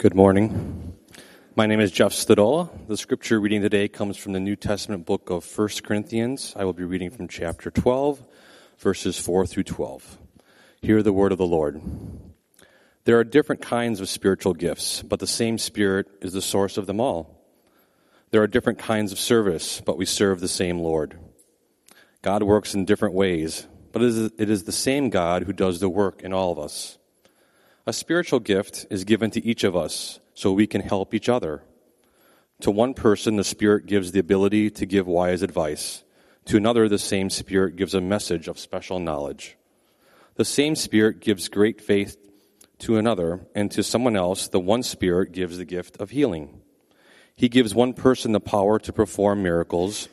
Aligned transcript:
Good 0.00 0.14
morning. 0.14 0.96
My 1.56 1.66
name 1.66 1.78
is 1.78 1.92
Jeff 1.92 2.12
Stadola. 2.12 2.70
The 2.88 2.96
scripture 2.96 3.38
reading 3.38 3.60
today 3.60 3.86
comes 3.86 4.16
from 4.16 4.32
the 4.32 4.40
New 4.40 4.56
Testament 4.56 5.04
book 5.04 5.28
of 5.28 5.44
1 5.58 5.68
Corinthians. 5.84 6.54
I 6.56 6.64
will 6.64 6.72
be 6.72 6.84
reading 6.84 7.10
from 7.10 7.28
chapter 7.28 7.70
12, 7.70 8.24
verses 8.78 9.18
4 9.18 9.46
through 9.46 9.64
12. 9.64 10.18
Hear 10.80 11.02
the 11.02 11.12
word 11.12 11.32
of 11.32 11.38
the 11.38 11.44
Lord. 11.44 11.82
There 13.04 13.18
are 13.18 13.24
different 13.24 13.60
kinds 13.60 14.00
of 14.00 14.08
spiritual 14.08 14.54
gifts, 14.54 15.02
but 15.02 15.20
the 15.20 15.26
same 15.26 15.58
Spirit 15.58 16.06
is 16.22 16.32
the 16.32 16.40
source 16.40 16.78
of 16.78 16.86
them 16.86 16.98
all. 16.98 17.38
There 18.30 18.40
are 18.40 18.46
different 18.46 18.78
kinds 18.78 19.12
of 19.12 19.18
service, 19.18 19.82
but 19.84 19.98
we 19.98 20.06
serve 20.06 20.40
the 20.40 20.48
same 20.48 20.78
Lord. 20.78 21.18
God 22.22 22.42
works 22.42 22.74
in 22.74 22.86
different 22.86 23.14
ways, 23.14 23.66
but 23.92 24.00
it 24.00 24.48
is 24.48 24.64
the 24.64 24.72
same 24.72 25.10
God 25.10 25.42
who 25.42 25.52
does 25.52 25.78
the 25.78 25.90
work 25.90 26.22
in 26.22 26.32
all 26.32 26.52
of 26.52 26.58
us. 26.58 26.96
A 27.90 27.92
spiritual 27.92 28.38
gift 28.38 28.86
is 28.88 29.02
given 29.02 29.32
to 29.32 29.44
each 29.44 29.64
of 29.64 29.74
us 29.74 30.20
so 30.32 30.52
we 30.52 30.68
can 30.68 30.80
help 30.80 31.12
each 31.12 31.28
other. 31.28 31.64
To 32.60 32.70
one 32.70 32.94
person, 32.94 33.34
the 33.34 33.42
Spirit 33.42 33.86
gives 33.86 34.12
the 34.12 34.20
ability 34.20 34.70
to 34.70 34.86
give 34.86 35.08
wise 35.08 35.42
advice. 35.42 36.04
To 36.44 36.56
another, 36.56 36.88
the 36.88 37.00
same 37.00 37.30
Spirit 37.30 37.74
gives 37.74 37.92
a 37.92 38.00
message 38.00 38.46
of 38.46 38.60
special 38.60 39.00
knowledge. 39.00 39.56
The 40.36 40.44
same 40.44 40.76
Spirit 40.76 41.18
gives 41.18 41.48
great 41.48 41.80
faith 41.80 42.16
to 42.78 42.96
another, 42.96 43.48
and 43.56 43.72
to 43.72 43.82
someone 43.82 44.14
else, 44.14 44.46
the 44.46 44.60
one 44.60 44.84
Spirit 44.84 45.32
gives 45.32 45.58
the 45.58 45.64
gift 45.64 45.96
of 45.96 46.10
healing. 46.10 46.60
He 47.34 47.48
gives 47.48 47.74
one 47.74 47.94
person 47.94 48.30
the 48.30 48.38
power 48.38 48.78
to 48.78 48.92
perform 48.92 49.42
miracles, 49.42 50.08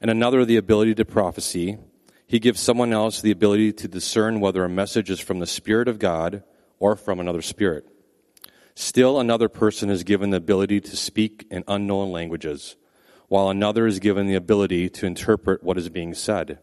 and 0.00 0.10
another 0.10 0.44
the 0.44 0.56
ability 0.56 0.96
to 0.96 1.04
prophecy. 1.04 1.78
He 2.26 2.40
gives 2.40 2.58
someone 2.58 2.92
else 2.92 3.20
the 3.20 3.30
ability 3.30 3.74
to 3.74 3.86
discern 3.86 4.40
whether 4.40 4.64
a 4.64 4.68
message 4.68 5.08
is 5.08 5.20
from 5.20 5.38
the 5.38 5.46
Spirit 5.46 5.86
of 5.86 6.00
God 6.00 6.42
or 6.82 6.96
from 6.96 7.20
another 7.20 7.40
spirit. 7.40 7.86
Still, 8.74 9.20
another 9.20 9.48
person 9.48 9.88
is 9.88 10.02
given 10.02 10.30
the 10.30 10.38
ability 10.38 10.80
to 10.80 10.96
speak 10.96 11.46
in 11.48 11.62
unknown 11.68 12.10
languages, 12.10 12.74
while 13.28 13.48
another 13.48 13.86
is 13.86 14.00
given 14.00 14.26
the 14.26 14.34
ability 14.34 14.88
to 14.88 15.06
interpret 15.06 15.62
what 15.62 15.78
is 15.78 15.88
being 15.88 16.12
said. 16.12 16.58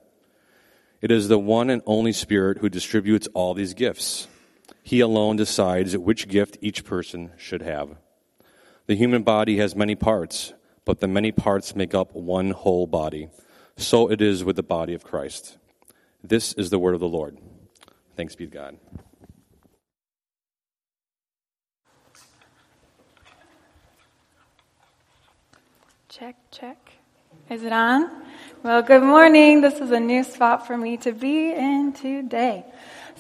It 1.02 1.10
is 1.10 1.30
the 1.30 1.40
one 1.40 1.70
and 1.70 1.82
only 1.86 2.12
Spirit 2.12 2.58
who 2.58 2.68
distributes 2.68 3.30
all 3.34 3.54
these 3.54 3.74
gifts. 3.74 4.28
He 4.84 5.00
alone 5.00 5.38
decides 5.38 5.98
which 5.98 6.28
gift 6.28 6.58
each 6.60 6.84
person 6.84 7.32
should 7.38 7.62
have. 7.62 7.96
The 8.88 8.96
human 8.96 9.24
body 9.24 9.58
has 9.60 9.74
many 9.74 9.96
parts, 9.96 10.54
but 10.84 11.00
the 11.00 11.08
many 11.08 11.32
parts 11.32 11.78
make 11.78 11.96
up 11.96 12.14
one 12.14 12.52
whole 12.52 12.88
body. 12.88 13.30
So 13.78 14.12
it 14.12 14.22
is 14.22 14.44
with 14.44 14.58
the 14.58 14.64
body 14.64 14.94
of 14.94 15.06
Christ. 15.06 15.58
This 16.22 16.52
is 16.52 16.72
the 16.72 16.80
word 16.80 16.96
of 16.96 17.00
the 17.00 17.08
Lord. 17.08 17.38
Thanks 18.18 18.36
be 18.36 18.48
to 18.48 18.52
God. 18.52 18.78
Check, 26.20 26.36
check. 26.52 26.92
Is 27.50 27.64
it 27.64 27.72
on? 27.72 28.12
Well, 28.62 28.82
good 28.82 29.04
morning. 29.04 29.62
This 29.62 29.76
is 29.76 29.92
a 29.92 30.02
new 30.02 30.26
spot 30.26 30.68
for 30.68 30.78
me 30.78 30.98
to 30.98 31.14
be 31.14 31.54
in 31.54 31.94
today. 31.94 32.66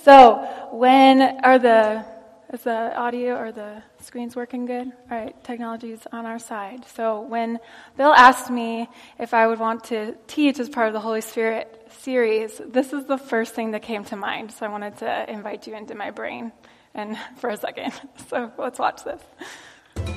So, 0.03 0.67
when 0.73 1.21
are 1.21 1.57
the 1.57 2.03
is 2.51 2.63
the 2.63 2.93
audio 2.97 3.37
or 3.37 3.53
the 3.53 3.81
screens 4.01 4.35
working 4.35 4.65
good? 4.65 4.91
All 5.09 5.17
right, 5.17 5.43
technology 5.45 5.93
is 5.93 6.05
on 6.11 6.25
our 6.25 6.39
side. 6.39 6.83
So, 6.93 7.21
when 7.21 7.59
Bill 7.95 8.11
asked 8.11 8.51
me 8.51 8.89
if 9.17 9.33
I 9.33 9.47
would 9.47 9.59
want 9.59 9.85
to 9.85 10.17
teach 10.27 10.59
as 10.59 10.67
part 10.67 10.87
of 10.87 10.93
the 10.93 10.99
Holy 10.99 11.21
Spirit 11.21 11.89
series, 12.01 12.59
this 12.65 12.91
is 12.91 13.05
the 13.05 13.17
first 13.17 13.55
thing 13.55 13.71
that 13.71 13.81
came 13.81 14.03
to 14.05 14.17
mind. 14.17 14.51
So, 14.51 14.65
I 14.65 14.69
wanted 14.69 14.97
to 14.97 15.31
invite 15.31 15.67
you 15.67 15.73
into 15.73 15.95
my 15.95 16.11
brain 16.11 16.51
and 16.93 17.17
for 17.37 17.49
a 17.49 17.55
second. 17.55 17.93
So, 18.27 18.51
let's 18.57 18.77
watch 18.77 19.05
this. 19.05 19.21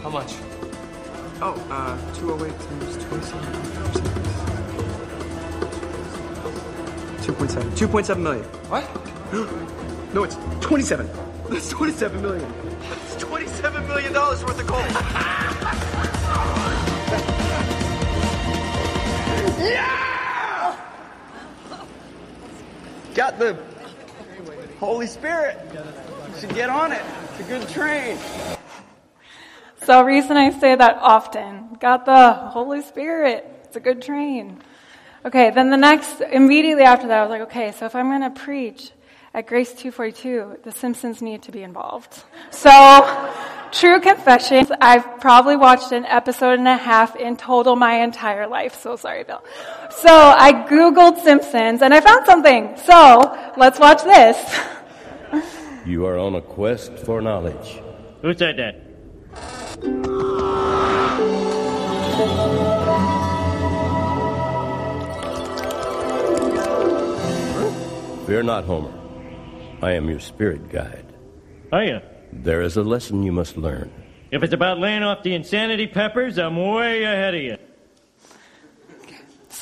How 0.03 0.11
much? 0.11 0.33
Oh, 1.45 1.55
uh, 1.73 1.99
208 2.15 2.57
times 2.57 3.05
27. 3.05 3.43
2.7. 7.19 7.71
2.7 7.73 8.19
million. 8.21 8.45
What? 8.71 8.85
No, 10.15 10.23
it's 10.25 10.37
27. 10.61 11.09
That's 11.49 11.71
27 11.71 12.21
million. 12.21 12.53
That's 12.83 13.17
27 13.17 13.89
million 13.89 14.13
dollars 14.13 14.45
worth 14.45 14.61
of 14.61 14.67
gold. 14.67 14.83
yeah! 19.59 20.77
Got 23.15 23.39
the 23.39 23.57
Holy 24.79 25.07
Spirit. 25.07 25.59
You 25.73 26.41
should 26.41 26.55
get 26.55 26.69
on 26.69 26.93
it. 26.93 27.03
It's 27.31 27.41
a 27.41 27.45
good 27.45 27.67
train. 27.71 28.19
So, 29.93 30.01
reason 30.05 30.39
I 30.39 30.49
say 30.59 30.75
that 30.75 30.97
often 31.03 31.77
got 31.79 32.07
the 32.07 32.33
Holy 32.33 32.81
Spirit. 32.81 33.45
It's 33.65 33.77
a 33.77 33.81
good 33.81 34.01
train. 34.01 34.63
Okay, 35.23 35.51
then 35.51 35.69
the 35.69 35.77
next, 35.77 36.23
immediately 36.23 36.83
after 36.83 37.09
that, 37.09 37.19
I 37.19 37.21
was 37.21 37.29
like, 37.29 37.43
okay, 37.43 37.73
so 37.73 37.85
if 37.85 37.95
I'm 37.95 38.09
going 38.09 38.23
to 38.23 38.31
preach 38.31 38.93
at 39.35 39.47
Grace 39.47 39.75
242, 39.75 40.61
the 40.65 40.73
Simpsons 40.73 41.21
need 41.21 41.43
to 41.43 41.53
be 41.53 41.63
involved. 41.63 42.25
So, 42.51 42.73
true 43.71 44.01
confession, 44.01 44.67
I've 44.81 45.21
probably 45.21 45.57
watched 45.57 45.93
an 45.93 46.07
episode 46.07 46.59
and 46.59 46.69
a 46.69 46.79
half 46.79 47.15
in 47.15 47.37
total 47.37 47.77
my 47.77 47.97
entire 47.97 48.47
life. 48.47 48.81
So 48.81 48.97
sorry, 48.97 49.25
Bill. 49.25 49.45
So, 49.91 50.09
I 50.09 50.55
Googled 50.71 51.23
Simpsons 51.23 51.83
and 51.83 51.93
I 51.93 52.01
found 52.01 52.25
something. 52.25 52.79
So, 52.79 53.53
let's 53.59 53.79
watch 53.79 54.05
this. 54.05 54.39
You 55.85 56.07
are 56.07 56.17
on 56.17 56.35
a 56.35 56.41
quest 56.41 56.97
for 57.01 57.21
knowledge. 57.21 57.79
Who 58.23 58.33
said 58.33 58.57
that? 58.57 58.92
Fear 68.27 68.45
not, 68.45 68.65
Homer. 68.65 68.93
I 69.83 69.93
am 69.93 70.09
your 70.09 70.21
spirit 70.21 70.69
guide. 70.69 71.05
Are 71.73 71.85
you? 71.85 72.01
There 72.33 72.63
is 72.63 72.77
a 72.77 72.83
lesson 72.83 73.23
you 73.23 73.33
must 73.33 73.57
learn. 73.57 73.91
If 74.31 74.43
it's 74.43 74.55
about 74.55 74.79
laying 74.79 75.03
off 75.03 75.23
the 75.23 75.35
insanity 75.35 75.87
peppers, 75.87 76.39
I'm 76.39 76.57
way 76.57 77.05
ahead 77.05 77.35
of 77.35 77.43
you. 77.43 77.57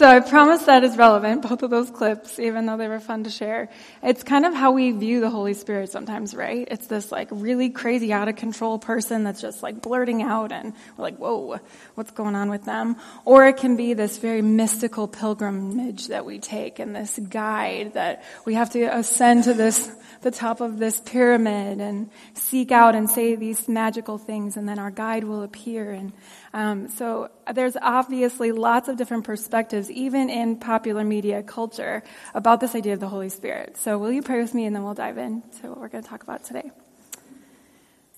So 0.00 0.06
I 0.06 0.20
promise 0.20 0.62
that 0.62 0.82
is 0.82 0.96
relevant, 0.96 1.42
both 1.46 1.62
of 1.62 1.68
those 1.68 1.90
clips, 1.90 2.38
even 2.38 2.64
though 2.64 2.78
they 2.78 2.88
were 2.88 3.00
fun 3.00 3.24
to 3.24 3.30
share. 3.30 3.68
It's 4.02 4.22
kind 4.22 4.46
of 4.46 4.54
how 4.54 4.70
we 4.72 4.92
view 4.92 5.20
the 5.20 5.28
Holy 5.28 5.52
Spirit 5.52 5.90
sometimes, 5.90 6.34
right? 6.34 6.66
It's 6.70 6.86
this 6.86 7.12
like 7.12 7.28
really 7.30 7.68
crazy 7.68 8.10
out 8.10 8.26
of 8.26 8.36
control 8.36 8.78
person 8.78 9.24
that's 9.24 9.42
just 9.42 9.62
like 9.62 9.82
blurting 9.82 10.22
out 10.22 10.52
and 10.52 10.72
we're 10.96 11.02
like, 11.02 11.18
whoa, 11.18 11.58
what's 11.96 12.12
going 12.12 12.34
on 12.34 12.48
with 12.48 12.64
them? 12.64 12.96
Or 13.26 13.46
it 13.46 13.58
can 13.58 13.76
be 13.76 13.92
this 13.92 14.16
very 14.16 14.40
mystical 14.40 15.06
pilgrimage 15.06 16.06
that 16.06 16.24
we 16.24 16.38
take 16.38 16.78
and 16.78 16.96
this 16.96 17.18
guide 17.18 17.92
that 17.92 18.24
we 18.46 18.54
have 18.54 18.70
to 18.70 18.84
ascend 18.84 19.44
to 19.44 19.52
this, 19.52 19.86
the 20.22 20.30
top 20.30 20.62
of 20.62 20.78
this 20.78 20.98
pyramid 20.98 21.78
and 21.78 22.08
seek 22.32 22.72
out 22.72 22.94
and 22.94 23.10
say 23.10 23.34
these 23.34 23.68
magical 23.68 24.16
things 24.16 24.56
and 24.56 24.66
then 24.66 24.78
our 24.78 24.90
guide 24.90 25.24
will 25.24 25.42
appear 25.42 25.90
and 25.90 26.14
um, 26.52 26.88
so 26.88 27.30
there's 27.54 27.76
obviously 27.80 28.50
lots 28.52 28.88
of 28.88 28.96
different 28.96 29.24
perspectives, 29.24 29.90
even 29.90 30.30
in 30.30 30.56
popular 30.56 31.04
media 31.04 31.42
culture, 31.42 32.02
about 32.34 32.60
this 32.60 32.74
idea 32.74 32.94
of 32.94 33.00
the 33.00 33.08
Holy 33.08 33.28
Spirit. 33.28 33.76
So 33.76 33.98
will 33.98 34.12
you 34.12 34.22
pray 34.22 34.40
with 34.40 34.52
me 34.52 34.66
and 34.66 34.74
then 34.74 34.82
we'll 34.82 34.94
dive 34.94 35.18
into 35.18 35.68
what 35.68 35.78
we're 35.78 35.88
going 35.88 36.02
to 36.02 36.10
talk 36.10 36.22
about 36.22 36.44
today. 36.44 36.70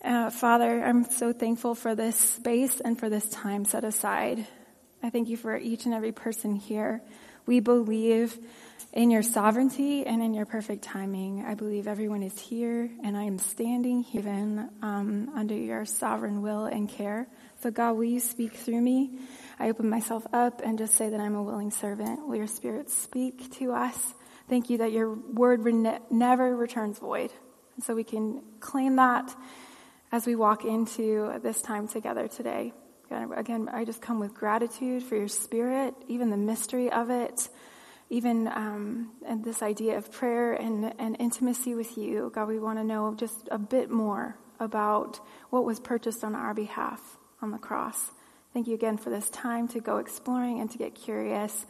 Uh, 0.03 0.31
Father, 0.31 0.82
I'm 0.82 1.04
so 1.04 1.32
thankful 1.32 1.75
for 1.75 1.94
this 1.94 2.16
space 2.16 2.81
and 2.81 2.98
for 2.98 3.09
this 3.09 3.28
time 3.28 3.65
set 3.65 3.84
aside. 3.84 4.47
I 5.03 5.10
thank 5.10 5.28
you 5.28 5.37
for 5.37 5.56
each 5.56 5.84
and 5.84 5.94
every 5.94 6.12
person 6.12 6.56
here. 6.56 7.03
We 7.47 7.60
believe 7.60 8.38
in 8.92 9.10
your 9.10 9.22
sovereignty 9.22 10.06
and 10.06 10.22
in 10.22 10.34
your 10.34 10.44
perfect 10.44 10.82
timing. 10.82 11.44
I 11.44 11.54
believe 11.54 11.88
everyone 11.88 12.22
is 12.22 12.38
here, 12.38 12.91
and 13.03 13.16
I 13.16 13.25
am 13.25 13.38
standing 13.38 14.04
even, 14.12 14.69
um, 14.82 15.30
under 15.34 15.54
your 15.54 15.84
sovereign 15.84 16.42
will 16.42 16.66
and 16.66 16.89
care. 16.89 17.27
So, 17.62 17.71
God, 17.71 17.92
will 17.92 18.04
you 18.04 18.21
speak 18.21 18.54
through 18.54 18.80
me? 18.80 19.18
I 19.59 19.71
open 19.71 19.89
myself 19.89 20.27
up 20.33 20.60
and 20.62 20.77
just 20.78 20.94
say 20.94 21.09
that 21.09 21.21
I'm 21.21 21.34
a 21.34 21.42
willing 21.42 21.71
servant. 21.71 22.27
Will 22.27 22.36
your 22.36 22.47
spirit 22.47 22.91
speak 22.91 23.50
to 23.59 23.72
us? 23.72 24.15
Thank 24.48 24.68
you 24.68 24.78
that 24.78 24.92
your 24.92 25.15
word 25.15 25.65
re- 25.65 25.98
never 26.10 26.54
returns 26.54 26.98
void. 26.98 27.33
And 27.77 27.84
so 27.84 27.95
we 27.95 28.04
can 28.04 28.42
claim 28.60 28.97
that 28.97 29.34
as 30.10 30.27
we 30.27 30.34
walk 30.34 30.65
into 30.65 31.41
this 31.42 31.62
time 31.62 31.88
together 31.88 32.28
today. 32.28 32.74
Again, 33.36 33.68
I 33.72 33.84
just 33.84 34.00
come 34.00 34.20
with 34.20 34.34
gratitude 34.34 35.03
for 35.03 35.16
your 35.16 35.28
spirit, 35.28 35.94
even 36.09 36.30
the 36.30 36.36
mystery 36.36 36.91
of 36.91 37.10
it, 37.10 37.48
even 38.10 38.48
um, 38.48 39.10
and 39.26 39.44
this 39.44 39.62
idea 39.62 39.97
of 39.97 40.10
prayer 40.12 40.53
and, 40.53 40.94
and 40.98 41.16
intimacy 41.18 41.74
with 41.74 41.97
you. 41.97 42.30
God, 42.34 42.48
we 42.48 42.59
want 42.59 42.78
to 42.78 42.84
know 42.84 43.14
just 43.14 43.48
a 43.50 43.59
bit 43.59 43.91
more 43.91 44.36
about 44.60 45.20
what 45.50 45.64
was 45.64 45.80
purchased 45.80 46.24
on 46.24 46.34
our 46.34 46.54
behalf 46.54 47.18
on 47.41 47.50
the 47.50 47.59
cross. 47.59 48.10
Thank 48.53 48.68
you 48.68 48.74
again 48.74 48.98
for 48.98 49.10
this 49.10 49.30
time 49.30 49.66
to 49.68 49.80
go 49.80 49.97
exploring 49.97 50.60
and 50.60 50.70
to 50.70 50.78
get 50.78 50.94
curious 50.94 51.66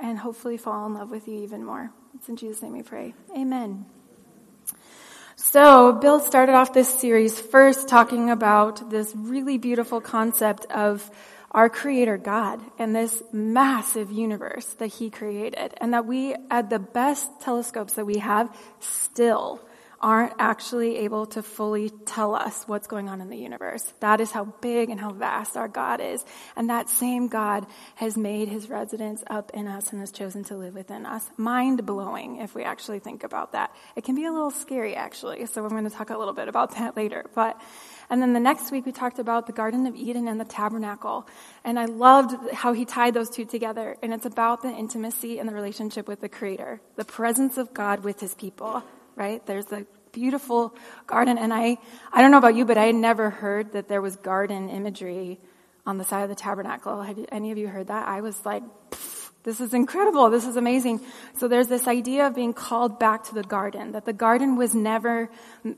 and 0.00 0.18
hopefully 0.18 0.56
fall 0.56 0.86
in 0.86 0.94
love 0.94 1.10
with 1.10 1.28
you 1.28 1.42
even 1.42 1.64
more. 1.64 1.90
It's 2.14 2.28
in 2.28 2.36
Jesus' 2.36 2.62
name 2.62 2.72
we 2.72 2.82
pray. 2.82 3.14
Amen. 3.36 3.86
So, 5.40 5.92
Bill 5.92 6.18
started 6.18 6.56
off 6.56 6.72
this 6.72 6.92
series 6.92 7.40
first 7.40 7.88
talking 7.88 8.28
about 8.28 8.90
this 8.90 9.12
really 9.14 9.56
beautiful 9.56 10.00
concept 10.00 10.64
of 10.66 11.08
our 11.52 11.70
creator 11.70 12.18
God 12.18 12.60
and 12.76 12.94
this 12.94 13.22
massive 13.32 14.10
universe 14.10 14.66
that 14.74 14.88
he 14.88 15.10
created 15.10 15.74
and 15.80 15.94
that 15.94 16.06
we, 16.06 16.34
at 16.50 16.70
the 16.70 16.80
best 16.80 17.30
telescopes 17.40 17.92
that 17.92 18.04
we 18.04 18.18
have, 18.18 18.54
still 18.80 19.60
aren't 20.00 20.32
actually 20.38 20.98
able 20.98 21.26
to 21.26 21.42
fully 21.42 21.90
tell 22.06 22.34
us 22.34 22.64
what's 22.66 22.86
going 22.86 23.08
on 23.08 23.20
in 23.20 23.28
the 23.28 23.36
universe. 23.36 23.82
That 24.00 24.20
is 24.20 24.30
how 24.30 24.44
big 24.60 24.90
and 24.90 25.00
how 25.00 25.12
vast 25.12 25.56
our 25.56 25.68
God 25.68 26.00
is. 26.00 26.24
And 26.56 26.70
that 26.70 26.88
same 26.88 27.28
God 27.28 27.66
has 27.96 28.16
made 28.16 28.48
his 28.48 28.70
residence 28.70 29.24
up 29.28 29.50
in 29.54 29.66
us 29.66 29.90
and 29.90 30.00
has 30.00 30.12
chosen 30.12 30.44
to 30.44 30.56
live 30.56 30.74
within 30.74 31.04
us. 31.04 31.28
Mind 31.36 31.84
blowing 31.84 32.36
if 32.36 32.54
we 32.54 32.62
actually 32.62 33.00
think 33.00 33.24
about 33.24 33.52
that. 33.52 33.74
It 33.96 34.04
can 34.04 34.14
be 34.14 34.24
a 34.24 34.32
little 34.32 34.50
scary 34.50 34.94
actually. 34.94 35.44
So 35.46 35.62
we're 35.62 35.70
going 35.70 35.84
to 35.84 35.90
talk 35.90 36.10
a 36.10 36.18
little 36.18 36.34
bit 36.34 36.48
about 36.48 36.76
that 36.76 36.96
later. 36.96 37.24
But 37.34 37.60
and 38.10 38.22
then 38.22 38.32
the 38.32 38.40
next 38.40 38.70
week 38.70 38.86
we 38.86 38.92
talked 38.92 39.18
about 39.18 39.46
the 39.46 39.52
Garden 39.52 39.86
of 39.86 39.94
Eden 39.94 40.28
and 40.28 40.40
the 40.40 40.44
tabernacle. 40.44 41.26
And 41.64 41.78
I 41.78 41.84
loved 41.84 42.52
how 42.52 42.72
he 42.72 42.84
tied 42.84 43.14
those 43.14 43.28
two 43.28 43.44
together. 43.44 43.96
And 44.02 44.14
it's 44.14 44.24
about 44.24 44.62
the 44.62 44.70
intimacy 44.70 45.38
and 45.38 45.48
the 45.48 45.52
relationship 45.52 46.08
with 46.08 46.20
the 46.20 46.28
Creator, 46.28 46.80
the 46.96 47.04
presence 47.04 47.58
of 47.58 47.74
God 47.74 48.04
with 48.04 48.20
his 48.20 48.34
people 48.34 48.82
right? 49.18 49.44
There's 49.44 49.70
a 49.72 49.84
beautiful 50.12 50.74
garden. 51.06 51.36
And 51.36 51.52
I, 51.52 51.78
I 52.12 52.22
don't 52.22 52.30
know 52.30 52.38
about 52.38 52.54
you, 52.54 52.64
but 52.64 52.78
I 52.78 52.84
had 52.84 52.94
never 52.94 53.30
heard 53.30 53.72
that 53.72 53.88
there 53.88 54.00
was 54.00 54.16
garden 54.16 54.70
imagery 54.70 55.38
on 55.84 55.98
the 55.98 56.04
side 56.04 56.22
of 56.22 56.28
the 56.28 56.34
tabernacle. 56.34 57.02
Have 57.02 57.18
you, 57.18 57.26
any 57.30 57.50
of 57.50 57.58
you 57.58 57.68
heard 57.68 57.88
that? 57.88 58.08
I 58.08 58.20
was 58.20 58.46
like, 58.46 58.62
this 59.42 59.60
is 59.60 59.74
incredible. 59.74 60.30
This 60.30 60.46
is 60.46 60.56
amazing. 60.56 61.00
So 61.38 61.48
there's 61.48 61.68
this 61.68 61.86
idea 61.86 62.26
of 62.26 62.34
being 62.34 62.52
called 62.52 62.98
back 62.98 63.24
to 63.24 63.34
the 63.34 63.42
garden, 63.42 63.92
that 63.92 64.04
the 64.04 64.12
garden 64.12 64.56
was 64.56 64.74
never, 64.74 65.30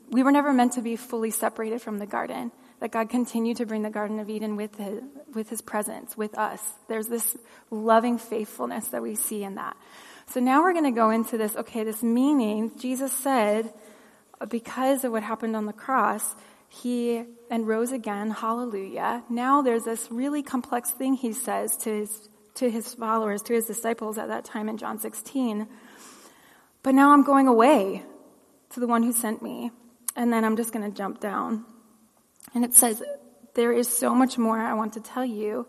we 0.09 0.23
were 0.23 0.31
never 0.31 0.53
meant 0.53 0.73
to 0.73 0.81
be 0.81 0.95
fully 0.95 1.31
separated 1.31 1.81
from 1.81 1.97
the 1.97 2.05
garden. 2.07 2.51
That 2.81 2.91
God 2.91 3.09
continued 3.09 3.57
to 3.57 3.65
bring 3.65 3.83
the 3.83 3.89
Garden 3.89 4.19
of 4.19 4.29
Eden 4.29 4.57
with 4.57 4.75
his, 4.75 5.01
with 5.33 5.49
his 5.49 5.61
presence, 5.61 6.17
with 6.17 6.37
us. 6.37 6.61
There's 6.89 7.07
this 7.07 7.37
loving 7.69 8.17
faithfulness 8.17 8.87
that 8.89 9.01
we 9.01 9.15
see 9.15 9.43
in 9.43 9.55
that. 9.55 9.77
So 10.25 10.39
now 10.39 10.61
we're 10.61 10.73
going 10.73 10.85
to 10.85 10.91
go 10.91 11.09
into 11.09 11.37
this, 11.37 11.55
okay, 11.55 11.83
this 11.83 12.01
meaning. 12.01 12.71
Jesus 12.77 13.13
said, 13.13 13.73
because 14.49 15.03
of 15.03 15.11
what 15.11 15.23
happened 15.23 15.55
on 15.55 15.67
the 15.67 15.73
cross, 15.73 16.35
he 16.69 17.23
and 17.49 17.67
rose 17.67 17.91
again, 17.91 18.31
hallelujah. 18.31 19.23
Now 19.29 19.61
there's 19.61 19.83
this 19.83 20.07
really 20.09 20.41
complex 20.41 20.91
thing 20.91 21.13
he 21.13 21.33
says 21.33 21.77
to 21.77 21.89
his, 21.89 22.29
to 22.55 22.69
his 22.69 22.93
followers, 22.93 23.41
to 23.43 23.53
his 23.53 23.65
disciples 23.65 24.17
at 24.17 24.29
that 24.29 24.43
time 24.45 24.67
in 24.67 24.77
John 24.77 24.99
16. 24.99 25.67
But 26.81 26.95
now 26.95 27.11
I'm 27.11 27.23
going 27.23 27.47
away 27.47 28.03
to 28.71 28.79
the 28.79 28.87
one 28.87 29.03
who 29.03 29.11
sent 29.11 29.41
me. 29.41 29.71
And 30.15 30.33
then 30.33 30.43
I'm 30.43 30.57
just 30.57 30.73
going 30.73 30.89
to 30.89 30.97
jump 30.97 31.19
down. 31.19 31.65
And 32.53 32.65
it 32.65 32.73
says, 32.73 33.01
there 33.53 33.71
is 33.71 33.87
so 33.87 34.13
much 34.13 34.37
more 34.37 34.59
I 34.59 34.73
want 34.73 34.93
to 34.93 35.01
tell 35.01 35.25
you, 35.25 35.67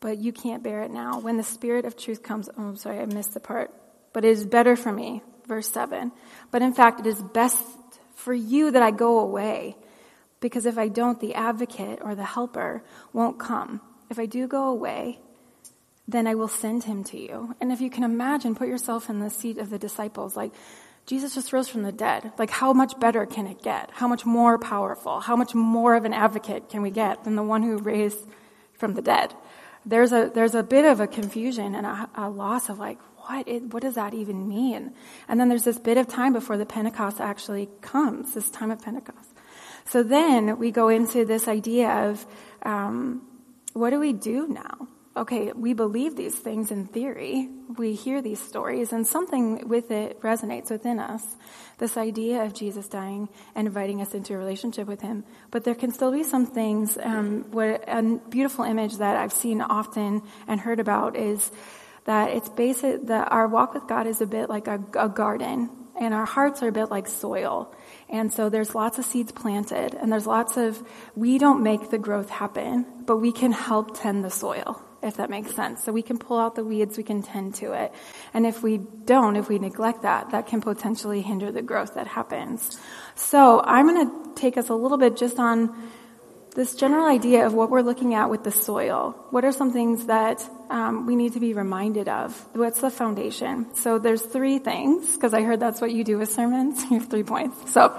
but 0.00 0.18
you 0.18 0.32
can't 0.32 0.62
bear 0.62 0.82
it 0.82 0.90
now. 0.90 1.20
When 1.20 1.36
the 1.36 1.42
Spirit 1.42 1.84
of 1.84 1.96
truth 1.96 2.22
comes, 2.22 2.48
oh, 2.56 2.62
I'm 2.62 2.76
sorry, 2.76 3.00
I 3.00 3.06
missed 3.06 3.34
the 3.34 3.40
part 3.40 3.72
but 4.12 4.24
it 4.24 4.30
is 4.30 4.46
better 4.46 4.76
for 4.76 4.92
me. 4.92 5.22
Verse 5.46 5.70
7. 5.70 6.12
But 6.50 6.62
in 6.62 6.74
fact, 6.74 7.00
it 7.00 7.06
is 7.06 7.22
best 7.22 7.64
for 8.14 8.34
you 8.34 8.70
that 8.70 8.82
I 8.82 8.90
go 8.90 9.20
away. 9.20 9.76
Because 10.40 10.66
if 10.66 10.78
I 10.78 10.88
don't, 10.88 11.20
the 11.20 11.34
advocate 11.34 12.00
or 12.02 12.14
the 12.14 12.24
helper 12.24 12.82
won't 13.12 13.38
come. 13.38 13.80
If 14.10 14.18
I 14.18 14.26
do 14.26 14.46
go 14.46 14.68
away, 14.68 15.20
then 16.06 16.26
I 16.26 16.34
will 16.34 16.48
send 16.48 16.84
him 16.84 17.04
to 17.04 17.20
you. 17.20 17.54
And 17.60 17.72
if 17.72 17.80
you 17.80 17.90
can 17.90 18.04
imagine, 18.04 18.54
put 18.54 18.68
yourself 18.68 19.10
in 19.10 19.20
the 19.20 19.30
seat 19.30 19.58
of 19.58 19.70
the 19.70 19.78
disciples, 19.78 20.36
like, 20.36 20.52
Jesus 21.08 21.34
just 21.34 21.54
rose 21.54 21.70
from 21.70 21.84
the 21.84 21.90
dead. 21.90 22.32
Like, 22.36 22.50
how 22.50 22.74
much 22.74 23.00
better 23.00 23.24
can 23.24 23.46
it 23.46 23.62
get? 23.62 23.88
How 23.92 24.06
much 24.06 24.26
more 24.26 24.58
powerful? 24.58 25.20
How 25.20 25.36
much 25.36 25.54
more 25.54 25.94
of 25.94 26.04
an 26.04 26.12
advocate 26.12 26.68
can 26.68 26.82
we 26.82 26.90
get 26.90 27.24
than 27.24 27.34
the 27.34 27.42
one 27.42 27.62
who 27.62 27.78
raised 27.78 28.18
from 28.74 28.92
the 28.92 29.00
dead? 29.00 29.32
There's 29.86 30.12
a, 30.12 30.30
there's 30.34 30.54
a 30.54 30.62
bit 30.62 30.84
of 30.84 31.00
a 31.00 31.06
confusion 31.06 31.74
and 31.74 31.86
a, 31.86 32.10
a 32.14 32.28
loss 32.28 32.68
of 32.68 32.78
like, 32.78 32.98
what, 33.26 33.48
it, 33.48 33.72
what 33.72 33.82
does 33.82 33.94
that 33.94 34.12
even 34.12 34.50
mean? 34.50 34.92
And 35.28 35.40
then 35.40 35.48
there's 35.48 35.64
this 35.64 35.78
bit 35.78 35.96
of 35.96 36.08
time 36.08 36.34
before 36.34 36.58
the 36.58 36.66
Pentecost 36.66 37.22
actually 37.22 37.70
comes, 37.80 38.34
this 38.34 38.50
time 38.50 38.70
of 38.70 38.82
Pentecost. 38.82 39.30
So 39.86 40.02
then 40.02 40.58
we 40.58 40.70
go 40.70 40.88
into 40.88 41.24
this 41.24 41.48
idea 41.48 41.88
of 41.88 42.26
um, 42.64 43.22
what 43.72 43.90
do 43.90 43.98
we 43.98 44.12
do 44.12 44.46
now? 44.46 44.88
Okay, 45.18 45.50
we 45.52 45.72
believe 45.72 46.14
these 46.14 46.36
things 46.36 46.70
in 46.70 46.86
theory. 46.86 47.48
We 47.76 47.94
hear 47.94 48.22
these 48.22 48.38
stories, 48.38 48.92
and 48.92 49.04
something 49.04 49.66
with 49.68 49.90
it 49.90 50.22
resonates 50.22 50.70
within 50.70 51.00
us. 51.00 51.24
This 51.78 51.96
idea 51.96 52.44
of 52.44 52.54
Jesus 52.54 52.86
dying 52.86 53.28
and 53.56 53.66
inviting 53.66 54.00
us 54.00 54.14
into 54.14 54.34
a 54.34 54.38
relationship 54.38 54.86
with 54.86 55.00
Him. 55.00 55.24
But 55.50 55.64
there 55.64 55.74
can 55.74 55.90
still 55.90 56.12
be 56.12 56.22
some 56.22 56.46
things. 56.46 56.96
Um, 57.02 57.50
what 57.50 57.82
a 57.88 58.20
beautiful 58.28 58.64
image 58.64 58.98
that 58.98 59.16
I've 59.16 59.32
seen 59.32 59.60
often 59.60 60.22
and 60.46 60.60
heard 60.60 60.78
about 60.78 61.16
is 61.16 61.50
that 62.04 62.30
it's 62.30 62.48
basic 62.50 63.06
that 63.08 63.32
our 63.32 63.48
walk 63.48 63.74
with 63.74 63.88
God 63.88 64.06
is 64.06 64.20
a 64.20 64.26
bit 64.26 64.48
like 64.48 64.68
a, 64.68 64.80
a 64.96 65.08
garden 65.08 65.68
and 66.00 66.14
our 66.14 66.26
hearts 66.26 66.62
are 66.62 66.68
a 66.68 66.72
bit 66.72 66.92
like 66.92 67.08
soil. 67.08 67.74
And 68.08 68.32
so 68.32 68.48
there's 68.48 68.72
lots 68.72 68.98
of 68.98 69.04
seeds 69.04 69.32
planted 69.32 69.94
and 69.94 70.12
there's 70.12 70.26
lots 70.26 70.56
of, 70.56 70.80
we 71.16 71.38
don't 71.38 71.64
make 71.64 71.90
the 71.90 71.98
growth 71.98 72.30
happen, 72.30 72.86
but 73.04 73.16
we 73.16 73.32
can 73.32 73.50
help 73.50 73.98
tend 73.98 74.24
the 74.24 74.30
soil, 74.30 74.80
if 75.02 75.16
that 75.16 75.30
makes 75.30 75.54
sense. 75.54 75.84
So 75.84 75.92
we 75.92 76.02
can 76.02 76.18
pull 76.18 76.38
out 76.38 76.54
the 76.54 76.64
weeds, 76.64 76.96
we 76.96 77.04
can 77.04 77.22
tend 77.22 77.54
to 77.56 77.72
it. 77.72 77.92
And 78.34 78.46
if 78.46 78.62
we 78.62 78.78
don't, 78.78 79.36
if 79.36 79.48
we 79.48 79.58
neglect 79.58 80.02
that, 80.02 80.30
that 80.30 80.46
can 80.46 80.60
potentially 80.60 81.22
hinder 81.22 81.52
the 81.52 81.62
growth 81.62 81.94
that 81.94 82.06
happens. 82.06 82.78
So 83.14 83.60
I'm 83.60 83.86
going 83.86 84.08
to 84.08 84.40
take 84.40 84.56
us 84.56 84.68
a 84.68 84.74
little 84.74 84.98
bit 84.98 85.16
just 85.16 85.38
on 85.38 85.90
this 86.54 86.74
general 86.74 87.06
idea 87.06 87.46
of 87.46 87.54
what 87.54 87.70
we're 87.70 87.82
looking 87.82 88.14
at 88.14 88.30
with 88.30 88.42
the 88.42 88.50
soil. 88.50 89.16
What 89.30 89.44
are 89.44 89.52
some 89.52 89.72
things 89.72 90.06
that 90.06 90.44
um, 90.70 91.06
we 91.06 91.14
need 91.14 91.34
to 91.34 91.40
be 91.40 91.54
reminded 91.54 92.08
of? 92.08 92.34
What's 92.52 92.80
the 92.80 92.90
foundation? 92.90 93.72
So 93.76 94.00
there's 94.00 94.22
three 94.22 94.58
things 94.58 95.14
because 95.14 95.34
I 95.34 95.42
heard 95.42 95.60
that's 95.60 95.80
what 95.80 95.92
you 95.92 96.02
do 96.02 96.18
with 96.18 96.32
sermons. 96.32 96.82
You 96.90 96.98
have 96.98 97.08
three 97.08 97.22
points. 97.22 97.72
So, 97.72 97.96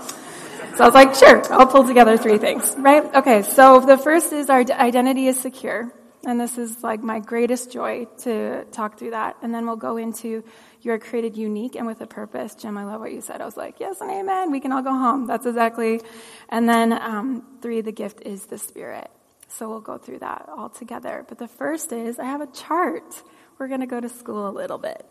so 0.76 0.84
I 0.84 0.86
was 0.88 0.94
like, 0.94 1.16
sure, 1.16 1.42
I'll 1.54 1.68
pull 1.68 1.86
together 1.88 2.18
three 2.18 2.38
things, 2.38 2.76
right? 2.78 3.06
Okay. 3.16 3.44
So 3.44 3.80
the 3.80 3.98
first 3.98 4.34
is 4.34 4.50
our 4.50 4.60
identity 4.60 5.28
is 5.28 5.40
secure. 5.40 5.94
And 6.26 6.40
this 6.40 6.58
is 6.58 6.84
like 6.84 7.02
my 7.02 7.20
greatest 7.20 7.72
joy 7.72 8.06
to 8.20 8.66
talk 8.66 9.00
through 9.00 9.12
that. 9.12 9.38
And 9.42 9.54
then 9.54 9.66
we'll 9.66 9.78
go 9.78 9.98
into 9.98 10.44
you 10.82 10.92
are 10.92 11.00
created 11.00 11.38
unique 11.38 11.76
and 11.76 11.86
with 11.88 12.02
a 12.02 12.08
purpose. 12.08 12.56
Jim, 12.56 12.78
I 12.78 12.86
love 12.86 13.02
what 13.02 13.12
you 13.12 13.22
said. 13.22 13.42
I 13.42 13.46
was 13.46 13.58
like, 13.58 13.80
yes 13.80 14.02
and 14.02 14.10
amen. 14.12 14.52
We 14.52 14.60
can 14.60 14.72
all 14.72 14.82
go 14.82 14.94
home. 14.94 15.28
That's 15.28 15.46
exactly. 15.46 16.02
And 16.50 16.68
then 16.68 16.94
um, 16.94 17.46
three, 17.62 17.82
the 17.82 17.92
gift 17.92 18.22
is 18.22 18.46
the 18.46 18.58
spirit. 18.58 19.10
So 19.50 19.70
we'll 19.70 19.82
go 19.82 19.98
through 19.98 20.20
that 20.20 20.48
all 20.50 20.70
together. 20.70 21.26
But 21.28 21.38
the 21.38 21.48
first 21.48 21.92
is 21.92 22.20
I 22.20 22.26
have 22.26 22.42
a 22.42 22.48
chart. 22.48 23.22
We're 23.58 23.68
going 23.68 23.82
to 23.82 23.88
go 23.88 24.00
to 24.00 24.10
school 24.10 24.48
a 24.48 24.52
little 24.52 24.78
bit. 24.78 25.06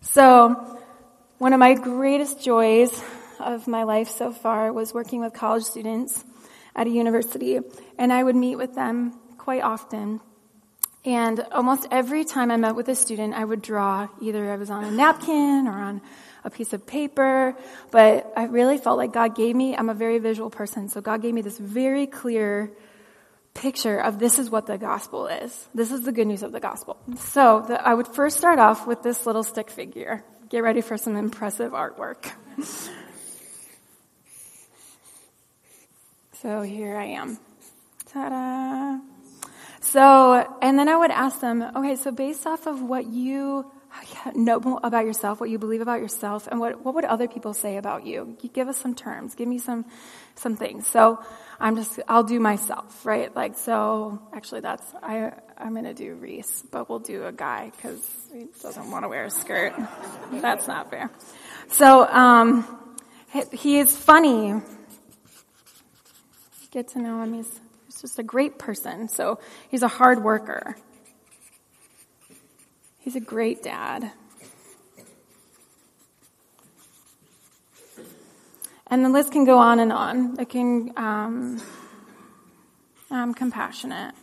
So 0.00 0.80
one 1.38 1.52
of 1.52 1.60
my 1.60 1.74
greatest 1.74 2.42
joys 2.42 3.02
of 3.38 3.66
my 3.66 3.82
life 3.82 4.08
so 4.08 4.32
far 4.32 4.72
was 4.72 4.94
working 4.94 5.20
with 5.20 5.34
college 5.34 5.64
students 5.64 6.24
at 6.76 6.86
a 6.86 6.90
university. 6.90 7.58
And 7.98 8.12
I 8.12 8.22
would 8.22 8.36
meet 8.36 8.56
with 8.56 8.74
them 8.74 9.18
quite 9.36 9.62
often 9.62 10.20
and 11.04 11.40
almost 11.50 11.86
every 11.90 12.24
time 12.24 12.50
I 12.50 12.56
met 12.56 12.76
with 12.76 12.88
a 12.88 12.94
student, 12.94 13.34
I 13.34 13.44
would 13.44 13.60
draw 13.60 14.08
either 14.20 14.52
I 14.52 14.56
was 14.56 14.70
on 14.70 14.84
a 14.84 14.90
napkin 14.90 15.66
or 15.66 15.72
on 15.72 16.00
a 16.44 16.50
piece 16.50 16.72
of 16.72 16.86
paper, 16.86 17.56
but 17.90 18.32
I 18.36 18.44
really 18.44 18.78
felt 18.78 18.98
like 18.98 19.12
God 19.12 19.34
gave 19.34 19.56
me, 19.56 19.76
I'm 19.76 19.88
a 19.88 19.94
very 19.94 20.18
visual 20.18 20.50
person, 20.50 20.88
so 20.88 21.00
God 21.00 21.22
gave 21.22 21.34
me 21.34 21.42
this 21.42 21.58
very 21.58 22.06
clear 22.06 22.70
picture 23.54 23.98
of 23.98 24.18
this 24.18 24.38
is 24.38 24.48
what 24.48 24.66
the 24.66 24.78
gospel 24.78 25.26
is. 25.26 25.68
This 25.74 25.90
is 25.92 26.02
the 26.02 26.12
good 26.12 26.26
news 26.26 26.42
of 26.42 26.52
the 26.52 26.60
gospel. 26.60 26.96
So 27.18 27.64
the, 27.66 27.86
I 27.86 27.94
would 27.94 28.08
first 28.08 28.38
start 28.38 28.58
off 28.58 28.86
with 28.86 29.02
this 29.02 29.26
little 29.26 29.42
stick 29.42 29.70
figure. 29.70 30.24
Get 30.48 30.62
ready 30.62 30.80
for 30.80 30.96
some 30.96 31.16
impressive 31.16 31.72
artwork. 31.72 32.30
so 36.42 36.62
here 36.62 36.96
I 36.96 37.04
am. 37.04 37.38
Ta-da! 38.06 39.11
So, 39.92 40.56
and 40.62 40.78
then 40.78 40.88
I 40.88 40.96
would 40.96 41.10
ask 41.10 41.40
them, 41.40 41.60
okay, 41.60 41.96
so 41.96 42.10
based 42.12 42.46
off 42.46 42.66
of 42.66 42.80
what 42.80 43.04
you 43.04 43.70
know 44.34 44.80
about 44.82 45.04
yourself, 45.04 45.38
what 45.38 45.50
you 45.50 45.58
believe 45.58 45.82
about 45.82 46.00
yourself, 46.00 46.48
and 46.50 46.58
what, 46.58 46.82
what 46.82 46.94
would 46.94 47.04
other 47.04 47.28
people 47.28 47.52
say 47.52 47.76
about 47.76 48.06
you? 48.06 48.38
Give 48.54 48.68
us 48.68 48.78
some 48.78 48.94
terms. 48.94 49.34
Give 49.34 49.46
me 49.46 49.58
some, 49.58 49.84
some 50.34 50.56
things. 50.56 50.86
So 50.86 51.22
I'm 51.60 51.76
just, 51.76 52.00
I'll 52.08 52.22
do 52.22 52.40
myself, 52.40 53.04
right? 53.04 53.36
Like, 53.36 53.58
so 53.58 54.18
actually 54.32 54.60
that's, 54.62 54.86
I, 55.02 55.32
I'm 55.58 55.74
going 55.74 55.84
to 55.84 55.92
do 55.92 56.14
Reese, 56.14 56.64
but 56.70 56.88
we'll 56.88 56.98
do 56.98 57.26
a 57.26 57.32
guy 57.32 57.70
because 57.76 58.00
he 58.32 58.46
doesn't 58.62 58.90
want 58.90 59.04
to 59.04 59.10
wear 59.10 59.26
a 59.26 59.30
skirt. 59.30 59.74
That's 60.32 60.66
not 60.66 60.88
fair. 60.88 61.10
So, 61.68 62.08
um, 62.08 62.96
he 63.52 63.78
is 63.78 63.94
funny. 63.94 64.54
Get 66.70 66.88
to 66.88 66.98
know 66.98 67.22
him. 67.22 67.34
He's 67.34 67.60
just 68.02 68.18
a 68.18 68.22
great 68.22 68.58
person. 68.58 69.08
So 69.08 69.38
he's 69.70 69.82
a 69.82 69.88
hard 69.88 70.22
worker. 70.22 70.76
He's 72.98 73.14
a 73.14 73.20
great 73.20 73.62
dad. 73.62 74.10
And 78.88 79.04
the 79.04 79.08
list 79.08 79.32
can 79.32 79.46
go 79.46 79.56
on 79.56 79.78
and 79.78 79.92
on. 79.92 80.38
It 80.38 80.48
can, 80.50 80.92
um, 80.96 81.62
I'm 83.10 83.32
compassionate. 83.32 84.14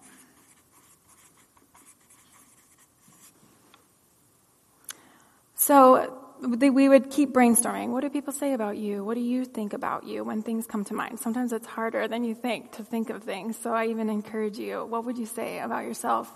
So 5.56 6.19
we 6.42 6.88
would 6.88 7.10
keep 7.12 7.34
brainstorming. 7.34 7.90
What 7.90 8.02
do 8.02 8.10
people 8.10 8.34
say 8.34 8.54
about 8.54 8.78
you? 8.78 9.04
What 9.04 9.16
do 9.16 9.22
you 9.22 9.46
think 9.46 9.74
about 9.74 10.06
you 10.06 10.24
when 10.24 10.42
things 10.42 10.66
come 10.66 10.86
to 10.86 10.94
mind? 10.94 11.20
Sometimes 11.20 11.52
it's 11.52 11.68
harder 11.68 12.08
than 12.08 12.24
you 12.24 12.34
think 12.34 12.72
to 12.74 12.84
think 12.84 13.10
of 13.10 13.24
things. 13.24 13.58
So 13.58 13.74
I 13.74 13.88
even 13.88 14.10
encourage 14.10 14.58
you. 14.58 14.86
What 14.86 15.06
would 15.06 15.18
you 15.18 15.26
say 15.26 15.60
about 15.60 15.84
yourself? 15.84 16.32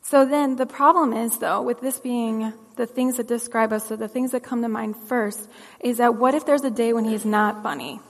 So 0.00 0.24
then 0.24 0.56
the 0.56 0.66
problem 0.66 1.12
is 1.12 1.38
though, 1.38 1.62
with 1.62 1.80
this 1.80 1.98
being 2.00 2.52
the 2.76 2.86
things 2.86 3.18
that 3.18 3.28
describe 3.28 3.72
us, 3.72 3.86
so 3.86 3.96
the 3.96 4.08
things 4.08 4.32
that 4.32 4.42
come 4.42 4.62
to 4.62 4.68
mind 4.68 4.96
first, 4.96 5.48
is 5.80 5.98
that 5.98 6.16
what 6.16 6.34
if 6.34 6.46
there's 6.46 6.64
a 6.64 6.70
day 6.70 6.92
when 6.92 7.04
he's 7.04 7.24
not 7.24 7.62
funny? 7.62 8.00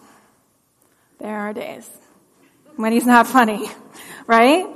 There 1.18 1.37
are 1.37 1.52
days 1.52 1.88
when 2.76 2.92
he's 2.92 3.06
not 3.06 3.26
funny, 3.26 3.68
right? 4.26 4.66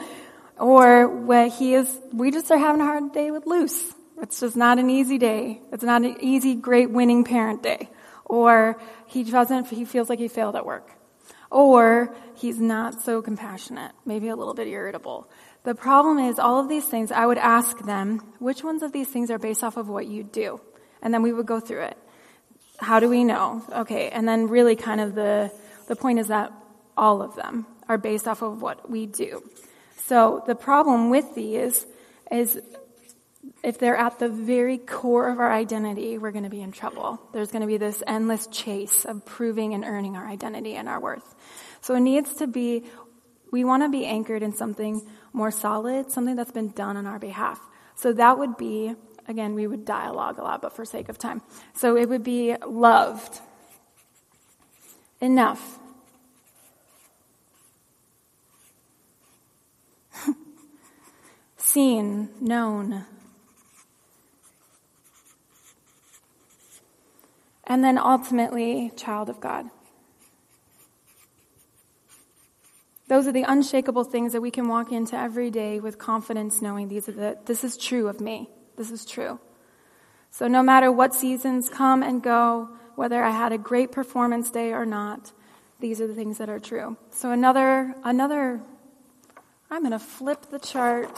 Or 0.59 1.09
when 1.09 1.51
he 1.51 1.75
is, 1.75 1.99
we 2.13 2.31
just 2.31 2.51
are 2.51 2.59
having 2.59 2.81
a 2.81 2.85
hard 2.85 3.13
day 3.13 3.31
with 3.31 3.47
Luce. 3.47 3.95
It's 4.21 4.41
just 4.41 4.57
not 4.57 4.79
an 4.79 4.89
easy 4.91 5.19
day. 5.19 5.61
It's 5.73 5.85
not 5.85 6.03
an 6.03 6.17
easy, 6.21 6.55
great 6.55 6.91
winning 6.91 7.25
parent 7.25 7.63
day. 7.63 7.91
Or 8.25 8.81
he 9.07 9.25
doesn't, 9.25 9.69
he 9.69 9.85
feels 9.85 10.09
like 10.09 10.19
he 10.19 10.29
failed 10.29 10.57
at 10.57 10.67
work. 10.67 10.91
Or 11.51 12.15
he's 12.35 12.59
not 12.59 13.03
so 13.03 13.23
compassionate, 13.23 13.93
maybe 14.05 14.29
a 14.29 14.37
little 14.37 14.55
bit 14.55 14.67
irritable. 14.67 15.29
The 15.63 15.75
problem 15.75 16.19
is 16.19 16.39
all 16.39 16.61
of 16.61 16.69
these 16.69 16.85
things, 16.85 17.13
I 17.13 17.27
would 17.27 17.39
ask 17.39 17.79
them, 17.85 18.19
which 18.39 18.65
ones 18.65 18.83
of 18.83 18.93
these 18.93 19.09
things 19.09 19.31
are 19.31 19.39
based 19.39 19.63
off 19.63 19.77
of 19.77 19.89
what 19.89 20.07
you 20.07 20.25
do? 20.25 20.61
And 21.03 21.13
then 21.13 21.23
we 21.23 21.33
would 21.33 21.47
go 21.47 21.61
through 21.61 21.83
it. 21.83 21.99
How 22.79 23.01
do 23.01 23.09
we 23.09 23.25
know? 23.25 23.63
Okay. 23.73 24.09
And 24.11 24.27
then 24.27 24.49
really 24.49 24.77
kind 24.77 25.01
of 25.01 25.15
the, 25.15 25.53
the 25.89 25.97
point 25.97 26.19
is 26.19 26.29
that 26.29 26.53
all 26.97 27.23
of 27.23 27.37
them 27.37 27.67
are 27.89 27.99
based 27.99 28.27
off 28.27 28.43
of 28.43 28.61
what 28.61 28.91
we 28.91 29.07
do. 29.07 29.43
So 30.07 30.43
the 30.47 30.55
problem 30.55 31.11
with 31.11 31.35
these 31.35 31.87
is 32.31 32.61
if 33.63 33.79
they're 33.79 33.97
at 33.97 34.19
the 34.19 34.29
very 34.29 34.79
core 34.79 35.29
of 35.29 35.39
our 35.41 35.53
identity, 35.53 36.19
we're 36.19 36.31
going 36.31 36.45
to 36.45 36.51
be 36.51 36.63
in 36.63 36.73
trouble. 36.73 37.21
There's 37.33 37.51
going 37.51 37.63
to 37.63 37.67
be 37.67 37.77
this 37.77 38.03
endless 38.07 38.47
chase 38.47 39.05
of 39.05 39.25
proving 39.25 39.75
and 39.75 39.85
earning 39.85 40.17
our 40.17 40.27
identity 40.27 40.75
and 40.75 40.89
our 40.89 41.01
worth. 41.01 41.35
So 41.81 41.95
it 41.95 42.01
needs 42.01 42.35
to 42.35 42.47
be, 42.47 42.85
we 43.51 43.65
want 43.65 43.83
to 43.83 43.89
be 43.89 44.07
anchored 44.07 44.43
in 44.43 44.53
something 44.53 45.03
more 45.33 45.51
solid, 45.51 46.11
something 46.11 46.37
that's 46.37 46.53
been 46.53 46.71
done 46.71 46.97
on 46.97 47.07
our 47.07 47.19
behalf. 47.19 47.61
So 47.97 48.13
that 48.13 48.39
would 48.39 48.57
be, 48.57 48.95
again, 49.27 49.55
we 49.55 49.67
would 49.67 49.85
dialogue 49.85 50.39
a 50.39 50.43
lot, 50.43 50.63
but 50.63 50.75
for 50.75 50.85
sake 50.85 51.09
of 51.09 51.19
time. 51.19 51.43
So 51.75 51.97
it 51.97 52.09
would 52.09 52.23
be 52.25 52.57
loved, 52.67 53.41
enough, 55.21 55.79
seen, 61.57 62.31
known, 62.41 63.05
and 67.67 67.83
then 67.83 67.99
ultimately, 67.99 68.93
child 68.97 69.29
of 69.29 69.41
God. 69.41 69.67
Those 73.09 73.27
are 73.27 73.33
the 73.33 73.45
unshakable 73.47 74.05
things 74.05 74.33
that 74.33 74.41
we 74.41 74.51
can 74.51 74.69
walk 74.69 74.91
into 74.91 75.17
every 75.17 75.51
day 75.51 75.79
with 75.79 75.99
confidence 75.99 76.61
knowing 76.61 76.89
these 76.89 77.09
are 77.09 77.13
the, 77.13 77.39
this 77.45 77.63
is 77.63 77.77
true 77.77 78.09
of 78.09 78.21
me. 78.21 78.51
This 78.77 78.91
is 78.91 79.05
true. 79.05 79.39
So 80.31 80.49
no 80.49 80.63
matter 80.63 80.91
what 80.91 81.15
seasons 81.15 81.69
come 81.69 82.03
and 82.03 82.23
go, 82.23 82.69
whether 82.97 83.23
I 83.23 83.31
had 83.31 83.53
a 83.53 83.59
great 83.59 83.93
performance 83.93 84.51
day 84.51 84.73
or 84.73 84.85
not, 84.85 85.33
these 85.79 86.01
are 86.01 86.07
the 86.07 86.15
things 86.15 86.39
that 86.39 86.49
are 86.49 86.59
true. 86.59 86.97
So 87.11 87.31
another, 87.31 87.95
another, 88.03 88.61
I'm 89.71 89.83
going 89.83 89.93
to 89.93 89.99
flip 89.99 90.47
the 90.51 90.59
chart. 90.59 91.17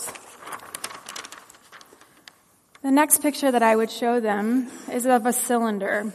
The 2.82 2.90
next 2.90 3.22
picture 3.22 3.50
that 3.50 3.62
I 3.62 3.74
would 3.74 3.90
show 3.90 4.20
them 4.20 4.68
is 4.92 5.06
of 5.06 5.24
a 5.26 5.32
cylinder. 5.32 6.12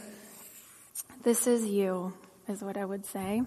This 1.24 1.46
is 1.46 1.64
you, 1.64 2.12
is 2.48 2.62
what 2.62 2.76
I 2.76 2.84
would 2.84 3.06
say. 3.06 3.40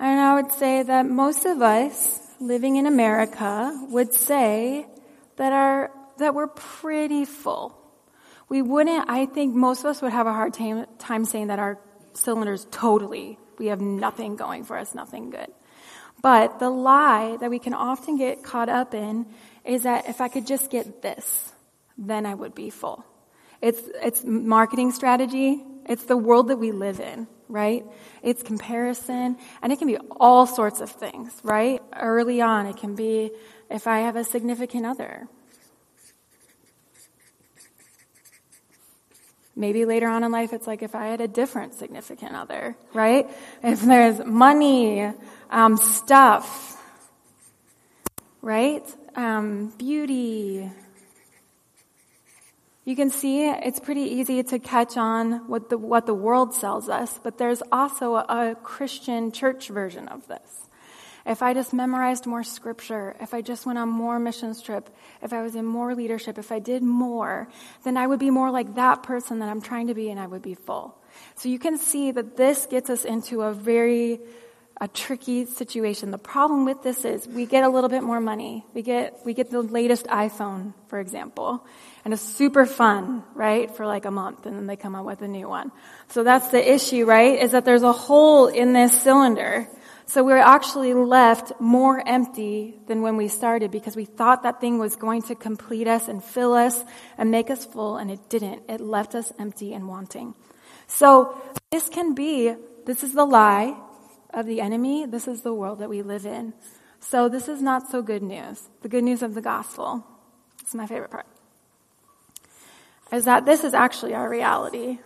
And 0.00 0.20
I 0.20 0.34
would 0.34 0.50
say 0.50 0.82
that 0.82 1.06
most 1.06 1.46
of 1.46 1.62
us 1.62 2.18
living 2.40 2.74
in 2.74 2.86
America 2.86 3.86
would 3.90 4.12
say 4.12 4.86
that 5.36 5.52
our, 5.52 5.92
that 6.18 6.34
we're 6.34 6.48
pretty 6.48 7.24
full. 7.26 7.78
We 8.48 8.60
wouldn't, 8.60 9.08
I 9.08 9.26
think 9.26 9.54
most 9.54 9.80
of 9.80 9.86
us 9.86 10.02
would 10.02 10.10
have 10.10 10.26
a 10.26 10.32
hard 10.32 10.52
time, 10.52 10.86
time 10.98 11.24
saying 11.26 11.46
that 11.46 11.60
our 11.60 11.78
cylinders 12.14 12.66
totally, 12.72 13.38
we 13.56 13.66
have 13.66 13.80
nothing 13.80 14.34
going 14.34 14.64
for 14.64 14.76
us, 14.76 14.92
nothing 14.92 15.30
good. 15.30 15.46
But 16.20 16.58
the 16.58 16.70
lie 16.70 17.36
that 17.36 17.50
we 17.50 17.60
can 17.60 17.72
often 17.72 18.18
get 18.18 18.42
caught 18.42 18.68
up 18.68 18.94
in 18.94 19.26
is 19.64 19.84
that 19.84 20.08
if 20.08 20.20
I 20.20 20.26
could 20.26 20.44
just 20.44 20.72
get 20.72 21.02
this, 21.02 21.52
then 21.96 22.26
I 22.26 22.34
would 22.34 22.56
be 22.56 22.68
full. 22.68 23.04
It's, 23.60 23.80
it's 24.02 24.24
marketing 24.24 24.90
strategy. 24.90 25.62
It's 25.86 26.04
the 26.04 26.16
world 26.16 26.48
that 26.48 26.56
we 26.56 26.72
live 26.72 27.00
in 27.00 27.26
right? 27.50 27.84
It's 28.22 28.42
comparison, 28.42 29.36
and 29.60 29.72
it 29.72 29.78
can 29.78 29.88
be 29.88 29.98
all 30.18 30.46
sorts 30.46 30.80
of 30.80 30.90
things, 30.90 31.32
right? 31.42 31.82
Early 31.94 32.40
on, 32.40 32.66
it 32.66 32.76
can 32.76 32.94
be 32.94 33.32
if 33.68 33.86
I 33.86 34.00
have 34.00 34.16
a 34.16 34.24
significant 34.24 34.86
other. 34.86 35.26
Maybe 39.56 39.84
later 39.84 40.08
on 40.08 40.24
in 40.24 40.30
life, 40.30 40.52
it's 40.52 40.66
like 40.66 40.82
if 40.82 40.94
I 40.94 41.08
had 41.08 41.20
a 41.20 41.28
different 41.28 41.74
significant 41.74 42.34
other, 42.34 42.76
right? 42.94 43.28
If 43.62 43.82
there's 43.82 44.24
money, 44.24 45.12
um, 45.50 45.76
stuff, 45.76 46.80
right? 48.40 48.84
Um, 49.16 49.72
beauty, 49.76 50.70
you 52.90 52.96
can 52.96 53.10
see 53.10 53.48
it's 53.48 53.78
pretty 53.78 54.02
easy 54.02 54.42
to 54.42 54.58
catch 54.58 54.96
on 54.96 55.46
what 55.46 55.70
the, 55.70 55.78
what 55.78 56.06
the 56.06 56.14
world 56.14 56.54
sells 56.54 56.88
us, 56.88 57.20
but 57.22 57.38
there's 57.38 57.62
also 57.70 58.16
a, 58.16 58.56
Christian 58.64 59.30
church 59.30 59.68
version 59.68 60.08
of 60.08 60.26
this. 60.26 60.66
If 61.24 61.40
I 61.40 61.54
just 61.54 61.72
memorized 61.72 62.26
more 62.26 62.42
scripture, 62.42 63.14
if 63.20 63.32
I 63.32 63.42
just 63.42 63.64
went 63.64 63.78
on 63.78 63.88
more 63.88 64.18
missions 64.18 64.60
trip, 64.60 64.90
if 65.22 65.32
I 65.32 65.40
was 65.42 65.54
in 65.54 65.64
more 65.64 65.94
leadership, 65.94 66.36
if 66.36 66.50
I 66.50 66.58
did 66.58 66.82
more, 66.82 67.48
then 67.84 67.96
I 67.96 68.08
would 68.08 68.18
be 68.18 68.30
more 68.30 68.50
like 68.50 68.74
that 68.74 69.04
person 69.04 69.38
that 69.38 69.48
I'm 69.48 69.60
trying 69.60 69.86
to 69.86 69.94
be 69.94 70.10
and 70.10 70.18
I 70.18 70.26
would 70.26 70.42
be 70.42 70.54
full. 70.54 70.98
So 71.36 71.48
you 71.48 71.60
can 71.60 71.78
see 71.78 72.10
that 72.10 72.36
this 72.36 72.66
gets 72.66 72.90
us 72.90 73.04
into 73.04 73.42
a 73.42 73.52
very 73.52 74.18
a 74.80 74.88
tricky 74.88 75.44
situation. 75.44 76.10
The 76.10 76.18
problem 76.18 76.64
with 76.64 76.82
this 76.82 77.04
is 77.04 77.28
we 77.28 77.44
get 77.44 77.64
a 77.64 77.68
little 77.68 77.90
bit 77.90 78.02
more 78.02 78.20
money. 78.20 78.64
We 78.72 78.80
get, 78.80 79.20
we 79.26 79.34
get 79.34 79.50
the 79.50 79.60
latest 79.60 80.06
iPhone, 80.06 80.72
for 80.88 80.98
example, 80.98 81.66
and 82.02 82.14
it's 82.14 82.22
super 82.22 82.64
fun, 82.64 83.22
right? 83.34 83.70
For 83.76 83.86
like 83.86 84.06
a 84.06 84.10
month 84.10 84.46
and 84.46 84.56
then 84.56 84.66
they 84.66 84.76
come 84.76 84.94
out 84.94 85.04
with 85.04 85.20
a 85.20 85.28
new 85.28 85.48
one. 85.48 85.70
So 86.08 86.24
that's 86.24 86.48
the 86.48 86.74
issue, 86.74 87.04
right? 87.04 87.38
Is 87.38 87.52
that 87.52 87.66
there's 87.66 87.82
a 87.82 87.92
hole 87.92 88.46
in 88.46 88.72
this 88.72 88.98
cylinder. 89.02 89.68
So 90.06 90.24
we're 90.24 90.38
actually 90.38 90.94
left 90.94 91.52
more 91.60 92.02
empty 92.04 92.80
than 92.86 93.02
when 93.02 93.18
we 93.18 93.28
started 93.28 93.70
because 93.70 93.96
we 93.96 94.06
thought 94.06 94.44
that 94.44 94.62
thing 94.62 94.78
was 94.78 94.96
going 94.96 95.22
to 95.24 95.34
complete 95.34 95.88
us 95.88 96.08
and 96.08 96.24
fill 96.24 96.54
us 96.54 96.82
and 97.18 97.30
make 97.30 97.50
us 97.50 97.66
full 97.66 97.98
and 97.98 98.10
it 98.10 98.30
didn't. 98.30 98.62
It 98.66 98.80
left 98.80 99.14
us 99.14 99.30
empty 99.38 99.74
and 99.74 99.86
wanting. 99.86 100.34
So 100.86 101.38
this 101.70 101.90
can 101.90 102.14
be, 102.14 102.54
this 102.86 103.04
is 103.04 103.12
the 103.12 103.26
lie 103.26 103.76
of 104.32 104.46
the 104.46 104.60
enemy. 104.60 105.06
This 105.06 105.28
is 105.28 105.42
the 105.42 105.54
world 105.54 105.80
that 105.80 105.88
we 105.88 106.02
live 106.02 106.26
in. 106.26 106.52
So 107.00 107.28
this 107.28 107.48
is 107.48 107.62
not 107.62 107.90
so 107.90 108.02
good 108.02 108.22
news. 108.22 108.68
The 108.82 108.88
good 108.88 109.04
news 109.04 109.22
of 109.22 109.34
the 109.34 109.40
gospel. 109.40 110.04
It's 110.60 110.74
my 110.74 110.86
favorite 110.86 111.10
part. 111.10 111.26
Is 113.12 113.24
that 113.24 113.44
this 113.44 113.64
is 113.64 113.74
actually 113.74 114.14
our 114.14 114.28
reality. 114.28 114.98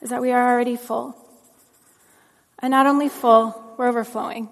Is 0.00 0.10
that 0.10 0.20
we 0.20 0.32
are 0.32 0.52
already 0.52 0.76
full. 0.76 1.16
And 2.58 2.70
not 2.70 2.86
only 2.86 3.08
full, 3.08 3.74
we're 3.76 3.88
overflowing. 3.88 4.48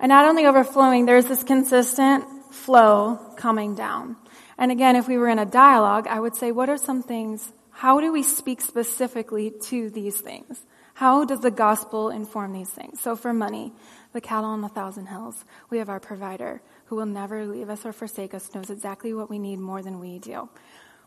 And 0.00 0.10
not 0.10 0.26
only 0.26 0.46
overflowing, 0.46 1.06
there's 1.06 1.26
this 1.26 1.42
consistent 1.42 2.24
flow 2.52 3.18
coming 3.36 3.74
down. 3.74 4.16
And 4.58 4.70
again, 4.70 4.96
if 4.96 5.08
we 5.08 5.18
were 5.18 5.28
in 5.28 5.38
a 5.38 5.46
dialogue, 5.46 6.06
I 6.08 6.20
would 6.20 6.36
say, 6.36 6.52
what 6.52 6.68
are 6.68 6.76
some 6.76 7.02
things, 7.02 7.52
how 7.70 8.00
do 8.00 8.12
we 8.12 8.22
speak 8.22 8.60
specifically 8.60 9.52
to 9.62 9.90
these 9.90 10.20
things? 10.20 10.64
How 10.94 11.24
does 11.24 11.40
the 11.40 11.50
gospel 11.50 12.10
inform 12.10 12.52
these 12.52 12.70
things? 12.70 13.00
So 13.00 13.16
for 13.16 13.34
money, 13.34 13.72
the 14.12 14.20
cattle 14.20 14.50
on 14.50 14.62
a 14.62 14.68
thousand 14.68 15.06
hills, 15.06 15.44
we 15.68 15.78
have 15.78 15.88
our 15.88 15.98
provider 15.98 16.62
who 16.86 16.96
will 16.96 17.06
never 17.06 17.46
leave 17.46 17.68
us 17.68 17.84
or 17.84 17.92
forsake 17.92 18.32
us, 18.32 18.54
knows 18.54 18.70
exactly 18.70 19.12
what 19.12 19.28
we 19.28 19.40
need 19.40 19.58
more 19.58 19.82
than 19.82 19.98
we 19.98 20.20
do. 20.20 20.48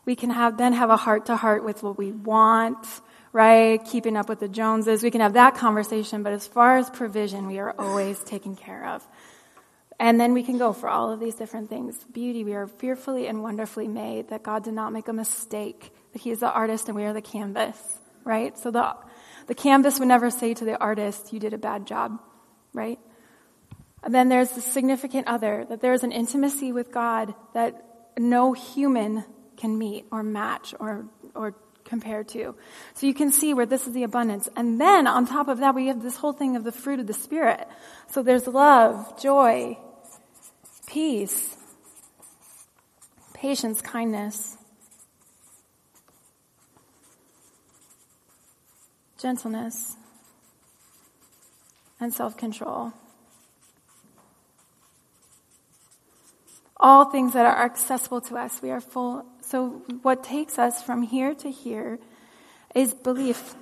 We 0.04 0.14
can 0.14 0.28
have, 0.30 0.58
then 0.58 0.74
have 0.74 0.90
a 0.90 0.96
heart 0.96 1.26
to 1.26 1.36
heart 1.36 1.64
with 1.64 1.82
what 1.82 1.96
we 1.96 2.12
want, 2.12 2.86
right? 3.32 3.82
Keeping 3.84 4.16
up 4.16 4.28
with 4.28 4.40
the 4.40 4.48
Joneses. 4.48 5.02
We 5.02 5.10
can 5.10 5.20
have 5.22 5.34
that 5.34 5.54
conversation, 5.54 6.22
but 6.22 6.32
as 6.32 6.46
far 6.46 6.76
as 6.76 6.90
provision, 6.90 7.46
we 7.46 7.58
are 7.58 7.74
always 7.78 8.18
taken 8.20 8.56
care 8.56 8.86
of. 8.88 9.06
And 10.00 10.20
then 10.20 10.32
we 10.32 10.44
can 10.44 10.58
go 10.58 10.72
for 10.72 10.88
all 10.88 11.10
of 11.10 11.18
these 11.18 11.34
different 11.34 11.68
things. 11.68 11.98
Beauty, 12.12 12.44
we 12.44 12.54
are 12.54 12.68
fearfully 12.68 13.26
and 13.26 13.42
wonderfully 13.42 13.88
made, 13.88 14.28
that 14.28 14.44
God 14.44 14.62
did 14.62 14.74
not 14.74 14.92
make 14.92 15.08
a 15.08 15.12
mistake, 15.12 15.90
that 16.12 16.22
He 16.22 16.30
is 16.30 16.40
the 16.40 16.50
artist 16.50 16.88
and 16.88 16.96
we 16.96 17.04
are 17.04 17.12
the 17.12 17.22
canvas, 17.22 17.76
right? 18.24 18.56
So 18.56 18.70
the, 18.70 18.94
the 19.48 19.54
canvas 19.54 19.98
would 19.98 20.08
never 20.08 20.30
say 20.30 20.54
to 20.54 20.64
the 20.64 20.78
artist, 20.78 21.32
you 21.32 21.40
did 21.40 21.52
a 21.52 21.58
bad 21.58 21.86
job, 21.86 22.20
right? 22.72 23.00
And 24.04 24.14
then 24.14 24.28
there's 24.28 24.52
the 24.52 24.60
significant 24.60 25.26
other, 25.26 25.66
that 25.68 25.80
there 25.80 25.92
is 25.92 26.04
an 26.04 26.12
intimacy 26.12 26.70
with 26.70 26.92
God 26.92 27.34
that 27.54 27.84
no 28.16 28.52
human 28.52 29.24
can 29.56 29.76
meet 29.76 30.06
or 30.12 30.22
match 30.22 30.74
or, 30.78 31.06
or 31.34 31.56
compare 31.84 32.22
to. 32.22 32.54
So 32.94 33.06
you 33.06 33.14
can 33.14 33.32
see 33.32 33.54
where 33.54 33.66
this 33.66 33.88
is 33.88 33.94
the 33.94 34.04
abundance. 34.04 34.48
And 34.54 34.80
then 34.80 35.08
on 35.08 35.26
top 35.26 35.48
of 35.48 35.58
that, 35.58 35.74
we 35.74 35.88
have 35.88 36.02
this 36.02 36.16
whole 36.16 36.32
thing 36.32 36.54
of 36.54 36.62
the 36.62 36.70
fruit 36.70 37.00
of 37.00 37.08
the 37.08 37.14
Spirit. 37.14 37.66
So 38.12 38.22
there's 38.22 38.46
love, 38.46 39.20
joy, 39.20 39.76
peace, 40.88 41.56
patience, 43.34 43.82
kindness, 43.82 44.56
gentleness, 49.18 49.96
and 52.00 52.12
self 52.12 52.36
control. 52.36 52.92
all 56.80 57.06
things 57.06 57.32
that 57.32 57.44
are 57.44 57.64
accessible 57.64 58.20
to 58.20 58.36
us. 58.36 58.62
We 58.62 58.70
are 58.70 58.80
full. 58.80 59.24
So 59.40 59.82
what 60.02 60.22
takes 60.22 60.58
us 60.58 60.82
from 60.82 61.02
here 61.02 61.34
to 61.34 61.50
here 61.50 61.98
is 62.74 62.94
belief. 62.94 63.54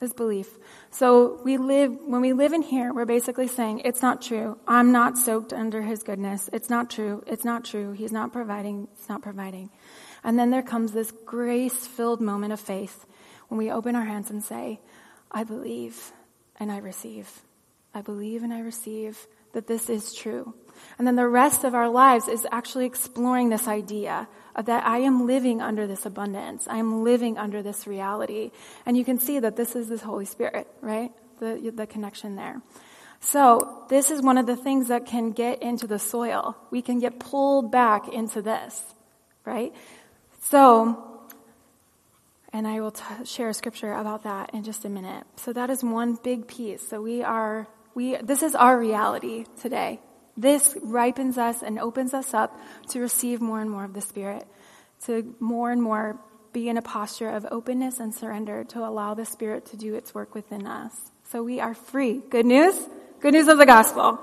Is 0.00 0.12
belief. 0.12 0.48
So 0.90 1.40
we 1.44 1.56
live, 1.56 1.96
when 2.04 2.20
we 2.20 2.34
live 2.34 2.52
in 2.52 2.60
here, 2.60 2.92
we're 2.92 3.06
basically 3.06 3.48
saying, 3.48 3.82
it's 3.86 4.02
not 4.02 4.20
true. 4.20 4.58
I'm 4.68 4.92
not 4.92 5.16
soaked 5.16 5.54
under 5.54 5.80
his 5.80 6.02
goodness. 6.02 6.50
It's 6.52 6.68
not 6.68 6.90
true. 6.90 7.22
It's 7.26 7.44
not 7.44 7.64
true. 7.64 7.92
He's 7.92 8.12
not 8.12 8.30
providing. 8.30 8.88
It's 8.98 9.08
not 9.08 9.22
providing. 9.22 9.70
And 10.22 10.38
then 10.38 10.50
there 10.50 10.62
comes 10.62 10.92
this 10.92 11.10
grace 11.24 11.86
filled 11.86 12.20
moment 12.20 12.52
of 12.52 12.60
faith 12.60 13.06
when 13.48 13.56
we 13.56 13.70
open 13.70 13.96
our 13.96 14.04
hands 14.04 14.30
and 14.30 14.44
say, 14.44 14.80
I 15.30 15.44
believe 15.44 16.12
and 16.60 16.70
I 16.70 16.78
receive. 16.78 17.42
I 17.94 18.02
believe 18.02 18.42
and 18.42 18.52
I 18.52 18.60
receive 18.60 19.26
that 19.52 19.66
this 19.66 19.88
is 19.88 20.12
true. 20.12 20.54
And 20.98 21.06
then 21.06 21.16
the 21.16 21.28
rest 21.28 21.64
of 21.64 21.74
our 21.74 21.88
lives 21.88 22.28
is 22.28 22.46
actually 22.50 22.86
exploring 22.86 23.48
this 23.48 23.68
idea 23.68 24.28
that 24.56 24.86
I 24.86 24.98
am 24.98 25.26
living 25.26 25.60
under 25.60 25.86
this 25.86 26.06
abundance. 26.06 26.66
I 26.68 26.78
am 26.78 27.02
living 27.02 27.38
under 27.38 27.62
this 27.62 27.86
reality. 27.86 28.50
And 28.86 28.96
you 28.96 29.04
can 29.04 29.18
see 29.18 29.38
that 29.40 29.56
this 29.56 29.74
is 29.74 29.88
the 29.88 29.98
Holy 29.98 30.24
Spirit, 30.24 30.68
right? 30.80 31.10
The, 31.40 31.72
the 31.74 31.86
connection 31.86 32.36
there. 32.36 32.62
So 33.20 33.84
this 33.88 34.10
is 34.10 34.20
one 34.20 34.38
of 34.38 34.46
the 34.46 34.56
things 34.56 34.88
that 34.88 35.06
can 35.06 35.32
get 35.32 35.62
into 35.62 35.86
the 35.86 35.98
soil. 35.98 36.56
We 36.70 36.82
can 36.82 37.00
get 37.00 37.18
pulled 37.18 37.72
back 37.72 38.12
into 38.12 38.42
this, 38.42 38.80
right? 39.44 39.72
So, 40.42 41.02
and 42.52 42.66
I 42.66 42.80
will 42.80 42.90
t- 42.90 43.24
share 43.24 43.48
a 43.48 43.54
scripture 43.54 43.94
about 43.94 44.24
that 44.24 44.52
in 44.52 44.62
just 44.62 44.84
a 44.84 44.90
minute. 44.90 45.24
So 45.36 45.52
that 45.54 45.70
is 45.70 45.82
one 45.82 46.18
big 46.22 46.46
piece. 46.46 46.86
So 46.86 47.00
we 47.00 47.22
are, 47.22 47.66
we, 47.94 48.16
this 48.16 48.42
is 48.42 48.54
our 48.54 48.78
reality 48.78 49.46
today. 49.60 50.00
This 50.36 50.76
ripens 50.82 51.38
us 51.38 51.62
and 51.62 51.78
opens 51.78 52.12
us 52.14 52.34
up 52.34 52.58
to 52.90 53.00
receive 53.00 53.40
more 53.40 53.60
and 53.60 53.70
more 53.70 53.84
of 53.84 53.94
the 53.94 54.00
Spirit, 54.00 54.46
to 55.06 55.34
more 55.38 55.70
and 55.70 55.82
more 55.82 56.18
be 56.52 56.68
in 56.68 56.76
a 56.76 56.82
posture 56.82 57.30
of 57.30 57.46
openness 57.50 58.00
and 58.00 58.14
surrender 58.14 58.64
to 58.64 58.80
allow 58.80 59.14
the 59.14 59.24
Spirit 59.24 59.66
to 59.66 59.76
do 59.76 59.94
its 59.94 60.14
work 60.14 60.34
within 60.34 60.66
us. 60.66 60.92
So 61.30 61.42
we 61.42 61.60
are 61.60 61.74
free. 61.74 62.22
Good 62.30 62.46
news? 62.46 62.74
Good 63.20 63.34
news 63.34 63.48
of 63.48 63.58
the 63.58 63.66
gospel. 63.66 64.20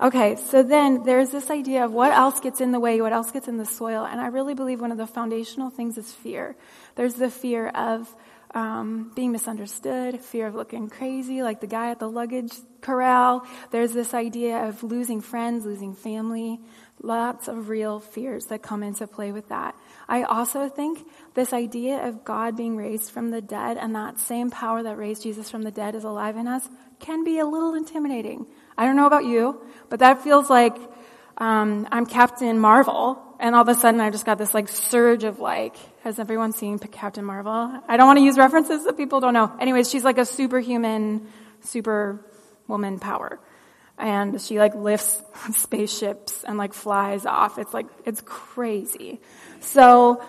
Okay, 0.00 0.36
so 0.36 0.62
then 0.62 1.02
there's 1.02 1.30
this 1.30 1.50
idea 1.50 1.84
of 1.84 1.92
what 1.92 2.12
else 2.12 2.38
gets 2.38 2.60
in 2.60 2.70
the 2.70 2.78
way, 2.78 3.00
what 3.00 3.12
else 3.12 3.32
gets 3.32 3.48
in 3.48 3.56
the 3.56 3.66
soil, 3.66 4.04
and 4.04 4.20
I 4.20 4.28
really 4.28 4.54
believe 4.54 4.80
one 4.80 4.92
of 4.92 4.98
the 4.98 5.08
foundational 5.08 5.70
things 5.70 5.98
is 5.98 6.12
fear. 6.12 6.54
There's 6.94 7.14
the 7.14 7.30
fear 7.30 7.66
of 7.68 8.08
um, 8.54 9.10
being 9.16 9.32
misunderstood, 9.32 10.20
fear 10.20 10.46
of 10.46 10.54
looking 10.54 10.88
crazy, 10.88 11.42
like 11.42 11.60
the 11.60 11.66
guy 11.66 11.90
at 11.90 11.98
the 11.98 12.08
luggage 12.08 12.52
corral. 12.80 13.46
There's 13.70 13.92
this 13.92 14.14
idea 14.14 14.66
of 14.66 14.82
losing 14.82 15.20
friends, 15.20 15.64
losing 15.64 15.94
family. 15.94 16.60
Lots 17.00 17.46
of 17.46 17.68
real 17.68 18.00
fears 18.00 18.46
that 18.46 18.62
come 18.62 18.82
into 18.82 19.06
play 19.06 19.30
with 19.30 19.48
that. 19.50 19.76
I 20.08 20.24
also 20.24 20.68
think 20.68 21.06
this 21.34 21.52
idea 21.52 22.08
of 22.08 22.24
God 22.24 22.56
being 22.56 22.76
raised 22.76 23.12
from 23.12 23.30
the 23.30 23.40
dead 23.40 23.76
and 23.76 23.94
that 23.94 24.18
same 24.18 24.50
power 24.50 24.82
that 24.82 24.98
raised 24.98 25.22
Jesus 25.22 25.48
from 25.48 25.62
the 25.62 25.70
dead 25.70 25.94
is 25.94 26.02
alive 26.02 26.36
in 26.36 26.48
us 26.48 26.68
can 26.98 27.22
be 27.22 27.38
a 27.38 27.46
little 27.46 27.74
intimidating. 27.74 28.46
I 28.76 28.84
don't 28.84 28.96
know 28.96 29.06
about 29.06 29.24
you, 29.24 29.60
but 29.88 30.00
that 30.00 30.22
feels 30.22 30.50
like 30.50 30.76
um, 31.36 31.86
I'm 31.92 32.04
Captain 32.04 32.58
Marvel, 32.58 33.22
and 33.38 33.54
all 33.54 33.62
of 33.62 33.68
a 33.68 33.74
sudden 33.74 34.00
I 34.00 34.10
just 34.10 34.26
got 34.26 34.38
this 34.38 34.52
like 34.52 34.68
surge 34.68 35.22
of 35.22 35.38
like, 35.38 35.76
has 36.02 36.18
everyone 36.18 36.52
seen 36.52 36.78
Captain 36.78 37.24
Marvel? 37.24 37.80
I 37.86 37.96
don't 37.96 38.06
want 38.06 38.18
to 38.18 38.24
use 38.24 38.36
references 38.36 38.84
that 38.84 38.96
people 38.96 39.20
don't 39.20 39.34
know. 39.34 39.52
Anyways, 39.60 39.88
she's 39.88 40.02
like 40.02 40.18
a 40.18 40.24
superhuman, 40.24 41.28
super 41.60 42.24
woman 42.68 43.00
power. 43.00 43.40
And 43.98 44.40
she 44.40 44.58
like 44.58 44.74
lifts 44.76 45.20
spaceships 45.52 46.44
and 46.44 46.56
like 46.56 46.72
flies 46.72 47.26
off. 47.26 47.58
It's 47.58 47.74
like, 47.74 47.86
it's 48.04 48.22
crazy. 48.24 49.20
So 49.60 50.22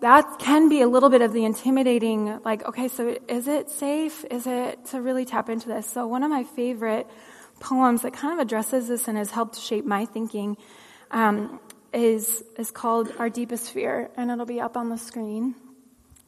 that 0.00 0.38
can 0.38 0.68
be 0.68 0.82
a 0.82 0.88
little 0.88 1.08
bit 1.08 1.22
of 1.22 1.32
the 1.32 1.46
intimidating, 1.46 2.40
like, 2.44 2.68
okay, 2.68 2.88
so 2.88 3.16
is 3.26 3.48
it 3.48 3.70
safe? 3.70 4.24
Is 4.30 4.46
it 4.46 4.84
to 4.86 5.00
really 5.00 5.24
tap 5.24 5.48
into 5.48 5.68
this? 5.68 5.88
So 5.88 6.06
one 6.06 6.22
of 6.22 6.30
my 6.30 6.44
favorite 6.44 7.08
poems 7.60 8.02
that 8.02 8.12
kind 8.12 8.34
of 8.34 8.38
addresses 8.40 8.88
this 8.88 9.08
and 9.08 9.16
has 9.16 9.30
helped 9.30 9.58
shape 9.58 9.86
my 9.86 10.04
thinking 10.04 10.58
um, 11.10 11.58
is 11.92 12.42
is 12.58 12.70
called 12.70 13.12
Our 13.18 13.30
Deepest 13.30 13.70
Fear, 13.70 14.10
and 14.16 14.30
it'll 14.30 14.44
be 14.44 14.60
up 14.60 14.76
on 14.76 14.90
the 14.90 14.98
screen. 14.98 15.54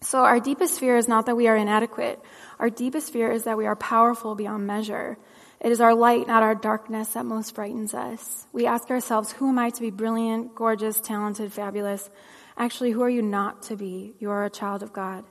So 0.01 0.21
our 0.21 0.41
deepest 0.41 0.79
fear 0.79 0.97
is 0.97 1.09
not 1.09 1.27
that 1.27 1.37
we 1.37 1.49
are 1.49 1.57
inadequate. 1.57 2.21
Our 2.59 2.71
deepest 2.71 3.13
fear 3.13 3.33
is 3.33 3.45
that 3.45 3.57
we 3.57 3.67
are 3.67 3.75
powerful 3.75 4.35
beyond 4.35 4.67
measure. 4.67 5.19
It 5.61 5.73
is 5.73 5.81
our 5.81 5.95
light, 5.95 6.27
not 6.27 6.43
our 6.43 6.55
darkness, 6.55 7.11
that 7.11 7.25
most 7.25 7.55
frightens 7.55 7.95
us. 7.95 8.47
We 8.53 8.67
ask 8.67 8.91
ourselves, 8.91 9.33
who 9.33 9.49
am 9.49 9.59
I 9.59 9.71
to 9.71 9.81
be 9.81 9.91
brilliant, 9.91 10.55
gorgeous, 10.55 11.01
talented, 11.01 11.53
fabulous? 11.53 12.11
Actually, 12.59 12.93
who 12.93 13.03
are 13.03 13.11
you 13.11 13.23
not 13.23 13.63
to 13.65 13.77
be? 13.77 14.15
You 14.19 14.31
are 14.31 14.45
a 14.45 14.51
child 14.51 14.83
of 14.83 14.93
God. 14.93 15.25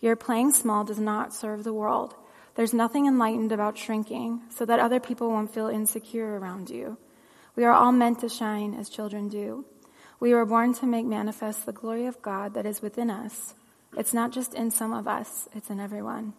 Your 0.00 0.16
playing 0.16 0.52
small 0.52 0.84
does 0.84 0.98
not 0.98 1.34
serve 1.34 1.64
the 1.64 1.72
world. 1.72 2.14
There's 2.54 2.72
nothing 2.72 3.06
enlightened 3.06 3.52
about 3.52 3.76
shrinking 3.76 4.42
so 4.50 4.64
that 4.64 4.80
other 4.80 4.98
people 4.98 5.30
won't 5.30 5.52
feel 5.52 5.68
insecure 5.68 6.38
around 6.38 6.70
you. 6.70 6.96
We 7.54 7.64
are 7.64 7.72
all 7.72 7.92
meant 7.92 8.20
to 8.20 8.28
shine 8.28 8.74
as 8.74 8.88
children 8.88 9.28
do. 9.28 9.64
We 10.20 10.32
were 10.32 10.46
born 10.46 10.72
to 10.74 10.86
make 10.86 11.04
manifest 11.04 11.66
the 11.66 11.72
glory 11.72 12.06
of 12.06 12.22
God 12.22 12.54
that 12.54 12.64
is 12.64 12.80
within 12.80 13.10
us. 13.10 13.54
It's 13.96 14.14
not 14.14 14.32
just 14.32 14.54
in 14.54 14.70
some 14.70 14.92
of 14.92 15.06
us, 15.06 15.48
it's 15.54 15.70
in 15.70 15.80
everyone. 15.80 16.32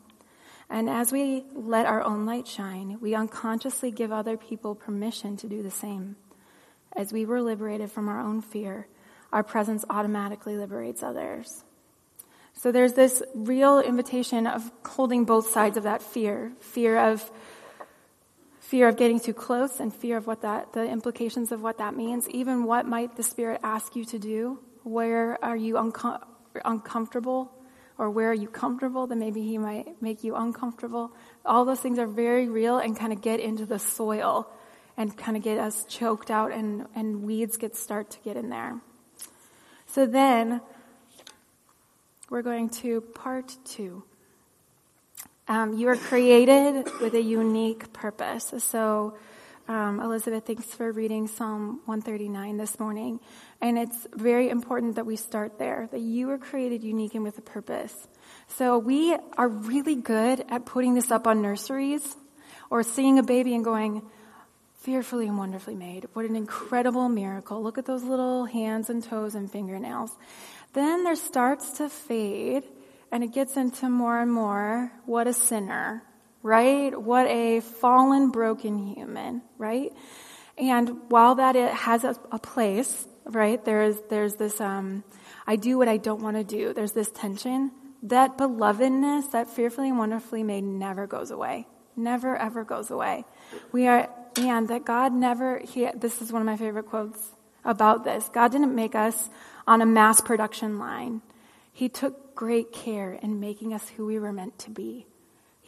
And 0.70 0.90
as 0.90 1.12
we 1.12 1.46
let 1.54 1.86
our 1.86 2.04
own 2.04 2.26
light 2.26 2.48
shine, 2.48 2.98
we 3.00 3.16
unconsciously 3.16 3.92
give 3.92 4.12
other 4.12 4.36
people 4.36 4.76
permission 4.76 5.38
to 5.38 5.48
do 5.48 5.64
the 5.64 5.72
same. 5.72 6.18
As 6.96 7.14
we 7.14 7.26
were 7.26 7.42
liberated 7.42 7.92
from 7.92 8.10
our 8.10 8.20
own 8.20 8.42
fear, 8.42 8.88
our 9.32 9.44
presence 9.44 9.86
automatically 9.90 10.58
liberates 10.58 11.04
others. 11.04 11.64
So 12.54 12.72
there's 12.72 12.94
this 12.94 13.22
real 13.36 13.80
invitation 13.80 14.48
of 14.48 14.72
holding 14.84 15.26
both 15.26 15.50
sides 15.50 15.78
of 15.78 15.84
that 15.84 16.02
fear. 16.02 16.54
Fear 16.60 16.98
of 16.98 17.32
fear 18.60 18.90
of 18.90 18.98
getting 18.98 19.18
too 19.18 19.34
close 19.34 19.80
and 19.80 19.96
fear 19.96 20.18
of 20.18 20.28
what 20.28 20.42
that 20.42 20.74
the 20.74 20.84
implications 20.90 21.52
of 21.52 21.62
what 21.62 21.78
that 21.78 21.96
means. 21.96 22.28
Even 22.30 22.64
what 22.64 22.86
might 22.86 23.16
the 23.16 23.24
Spirit 23.24 23.62
ask 23.64 23.96
you 23.96 24.04
to 24.06 24.20
do? 24.20 24.60
Where 24.84 25.38
are 25.44 25.56
you 25.56 25.78
unco- 25.78 26.20
uncomfortable? 26.66 27.52
Or 27.98 28.10
where 28.10 28.30
are 28.30 28.34
you 28.34 28.48
comfortable 28.48 29.08
then 29.08 29.20
maybe 29.20 29.42
he 29.42 29.58
might 29.58 30.02
make 30.02 30.24
you 30.24 30.36
uncomfortable? 30.36 31.12
All 31.46 31.66
those 31.66 31.80
things 31.80 31.98
are 31.98 32.08
very 32.08 32.48
real 32.48 32.78
and 32.78 32.98
kind 32.98 33.12
of 33.12 33.22
get 33.22 33.40
into 33.40 33.66
the 33.66 33.80
soil 33.80 34.48
and 34.98 35.16
kind 35.16 35.38
of 35.38 35.44
get 35.44 35.58
us 35.58 35.86
choked 35.86 36.30
out 36.30 36.52
and, 36.52 36.86
and 36.96 37.24
weeds 37.24 37.58
get 37.58 37.76
start 37.76 38.10
to 38.12 38.20
get 38.20 38.38
in 38.38 38.50
there. 38.50 38.80
So 39.88 40.06
then 40.06 40.62
we're 42.30 42.42
going 42.42 42.70
to 42.70 43.02
part 43.02 43.56
two. 43.66 44.04
Um, 45.48 45.78
you 45.78 45.88
are 45.88 45.96
created 45.96 46.88
with 47.00 47.14
a 47.14 47.22
unique 47.22 47.94
purpose. 47.94 48.54
So, 48.58 49.18
um, 49.68 50.00
Elizabeth, 50.00 50.46
thanks 50.46 50.66
for 50.66 50.92
reading 50.92 51.28
Psalm 51.28 51.82
139 51.86 52.58
this 52.58 52.80
morning. 52.80 53.20
And 53.62 53.78
it's 53.78 54.08
very 54.14 54.50
important 54.50 54.96
that 54.96 55.06
we 55.06 55.16
start 55.16 55.60
there, 55.60 55.90
that 55.92 56.00
you 56.00 56.28
were 56.28 56.38
created 56.38 56.84
unique 56.84 57.16
and 57.16 57.24
with 57.24 57.38
a 57.38 57.42
purpose. 57.42 57.94
So 58.48 58.78
we 58.78 59.18
are 59.38 59.48
really 59.48 59.96
good 59.96 60.46
at 60.50 60.66
putting 60.66 60.94
this 60.94 61.12
up 61.12 61.28
on 61.28 61.42
nurseries 61.42 62.16
or 62.70 62.84
seeing 62.84 63.20
a 63.20 63.24
baby 63.24 63.56
and 63.56 63.64
going, 63.64 64.04
fearfully 64.88 65.28
and 65.28 65.38
wonderfully 65.38 65.76
made. 65.76 66.08
What 66.14 66.26
an 66.26 66.38
incredible 66.38 67.10
miracle. 67.10 67.62
Look 67.62 67.78
at 67.78 67.86
those 67.86 68.04
little 68.04 68.46
hands 68.46 68.90
and 68.90 69.04
toes 69.04 69.36
and 69.36 69.52
fingernails. 69.52 70.12
Then 70.72 71.04
there 71.04 71.18
starts 71.18 71.72
to 71.80 71.90
fade 71.90 72.64
and 73.12 73.24
it 73.24 73.34
gets 73.34 73.58
into 73.58 73.90
more 73.90 74.20
and 74.20 74.32
more 74.32 74.92
what 75.06 75.28
a 75.28 75.34
sinner, 75.34 76.04
right? 76.48 77.00
What 77.00 77.28
a 77.28 77.60
fallen, 77.60 78.32
broken 78.32 78.78
human, 78.96 79.42
right? 79.58 79.92
And 80.58 81.02
while 81.10 81.36
that 81.36 81.58
it 81.58 81.74
has 81.74 82.06
a, 82.06 82.16
a 82.32 82.40
place, 82.40 83.06
right, 83.26 83.64
there's, 83.66 83.98
there's 84.10 84.36
this, 84.36 84.62
um, 84.62 85.04
I 85.46 85.58
do 85.58 85.78
what 85.78 85.90
I 85.90 85.98
don't 85.98 86.22
want 86.22 86.38
to 86.38 86.46
do. 86.46 86.74
There's 86.74 86.94
this 86.94 87.12
tension. 87.12 87.72
That 88.04 88.38
belovedness, 88.38 89.32
that 89.32 89.50
fearfully 89.50 89.90
and 89.90 89.98
wonderfully 89.98 90.42
made 90.42 90.64
never 90.64 91.06
goes 91.06 91.32
away. 91.32 91.68
Never 91.98 92.38
ever 92.38 92.64
goes 92.64 92.92
away. 92.92 93.26
We 93.74 93.88
are, 93.88 94.10
and 94.38 94.70
that 94.70 94.86
God 94.86 95.12
never, 95.12 95.60
he, 95.60 95.90
this 95.96 96.22
is 96.22 96.32
one 96.32 96.42
of 96.42 96.46
my 96.46 96.56
favorite 96.56 96.86
quotes 96.86 97.20
about 97.66 98.06
this. 98.06 98.30
God 98.34 98.54
didn't 98.54 98.74
make 98.74 98.96
us 98.96 99.30
on 99.68 99.82
a 99.82 99.86
mass 99.86 100.22
production 100.22 100.80
line. 100.80 101.22
He 101.74 101.90
took 101.90 102.36
great 102.36 102.72
care 102.72 103.12
in 103.12 103.42
making 103.42 103.74
us 103.74 103.90
who 103.90 104.06
we 104.06 104.18
were 104.18 104.32
meant 104.32 104.58
to 104.60 104.70
be. 104.70 105.08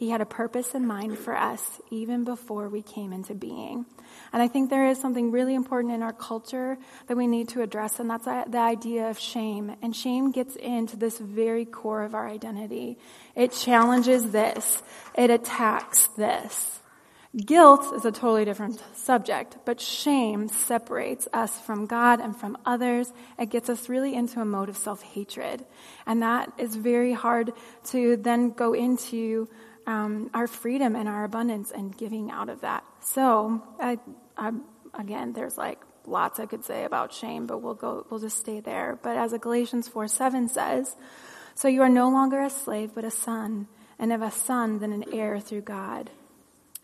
He 0.00 0.08
had 0.08 0.22
a 0.22 0.24
purpose 0.24 0.74
in 0.74 0.86
mind 0.86 1.18
for 1.18 1.36
us 1.36 1.62
even 1.90 2.24
before 2.24 2.70
we 2.70 2.80
came 2.80 3.12
into 3.12 3.34
being. 3.34 3.84
And 4.32 4.40
I 4.40 4.48
think 4.48 4.70
there 4.70 4.86
is 4.86 4.98
something 4.98 5.30
really 5.30 5.54
important 5.54 5.92
in 5.92 6.02
our 6.02 6.14
culture 6.14 6.78
that 7.06 7.18
we 7.18 7.26
need 7.26 7.50
to 7.50 7.60
address, 7.60 8.00
and 8.00 8.08
that's 8.08 8.24
the 8.24 8.58
idea 8.58 9.10
of 9.10 9.18
shame. 9.18 9.76
And 9.82 9.94
shame 9.94 10.30
gets 10.30 10.56
into 10.56 10.96
this 10.96 11.18
very 11.18 11.66
core 11.66 12.02
of 12.02 12.14
our 12.14 12.26
identity. 12.26 12.96
It 13.36 13.52
challenges 13.52 14.30
this. 14.30 14.82
It 15.14 15.28
attacks 15.28 16.06
this. 16.16 16.78
Guilt 17.36 17.94
is 17.94 18.06
a 18.06 18.10
totally 18.10 18.46
different 18.46 18.82
subject, 18.94 19.58
but 19.66 19.82
shame 19.82 20.48
separates 20.48 21.28
us 21.34 21.60
from 21.60 21.84
God 21.84 22.20
and 22.20 22.34
from 22.34 22.56
others. 22.64 23.12
It 23.38 23.50
gets 23.50 23.68
us 23.68 23.90
really 23.90 24.14
into 24.14 24.40
a 24.40 24.46
mode 24.46 24.70
of 24.70 24.78
self-hatred. 24.78 25.62
And 26.06 26.22
that 26.22 26.50
is 26.56 26.74
very 26.74 27.12
hard 27.12 27.52
to 27.88 28.16
then 28.16 28.52
go 28.52 28.72
into 28.72 29.46
um, 29.90 30.30
our 30.34 30.46
freedom 30.46 30.94
and 30.94 31.08
our 31.08 31.24
abundance 31.24 31.72
and 31.72 31.96
giving 31.96 32.30
out 32.30 32.48
of 32.48 32.60
that. 32.60 32.84
So, 33.00 33.62
I, 33.80 33.98
I, 34.36 34.52
again, 34.94 35.32
there's 35.32 35.58
like 35.58 35.80
lots 36.06 36.38
I 36.38 36.46
could 36.46 36.64
say 36.64 36.84
about 36.84 37.12
shame, 37.12 37.46
but 37.46 37.58
we'll 37.58 37.74
go, 37.74 38.06
we'll 38.08 38.20
just 38.20 38.38
stay 38.38 38.60
there. 38.60 38.98
But 39.02 39.16
as 39.16 39.32
Galatians 39.32 39.88
4 39.88 40.06
7 40.08 40.48
says, 40.48 40.94
so 41.54 41.66
you 41.68 41.82
are 41.82 41.88
no 41.88 42.08
longer 42.08 42.40
a 42.40 42.50
slave, 42.50 42.92
but 42.94 43.04
a 43.04 43.10
son, 43.10 43.66
and 43.98 44.12
if 44.12 44.22
a 44.22 44.30
son, 44.30 44.78
then 44.78 44.92
an 44.92 45.04
heir 45.12 45.40
through 45.40 45.62
God. 45.62 46.10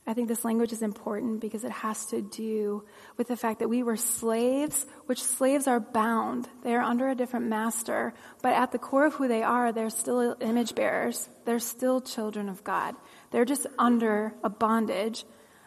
I 0.07 0.15
think 0.15 0.29
this 0.29 0.45
language 0.45 0.73
is 0.73 0.83
important 0.83 1.41
because 1.41 1.65
it 1.65 1.73
has 1.73 2.07
to 2.07 2.23
do 2.23 2.85
with 3.17 3.27
the 3.27 3.37
fact 3.37 3.59
that 3.59 3.69
we 3.69 3.83
were 3.83 3.97
slaves, 3.97 4.87
which 5.07 5.21
slaves 5.23 5.67
are 5.67 5.81
bound. 5.81 6.49
They 6.63 6.77
are 6.77 6.83
under 6.83 7.09
a 7.09 7.17
different 7.17 7.47
master, 7.47 8.15
but 8.41 8.53
at 8.53 8.71
the 8.71 8.79
core 8.79 9.07
of 9.07 9.15
who 9.15 9.27
they 9.27 9.43
are, 9.43 9.73
they're 9.73 9.91
still 9.91 10.37
image 10.41 10.77
bearers. 10.77 11.29
They're 11.45 11.59
still 11.59 12.01
children 12.01 12.49
of 12.49 12.63
God. 12.63 12.95
They're 13.33 13.45
just 13.45 13.67
under 13.79 14.33
a 14.45 14.49
bondage 14.49 15.25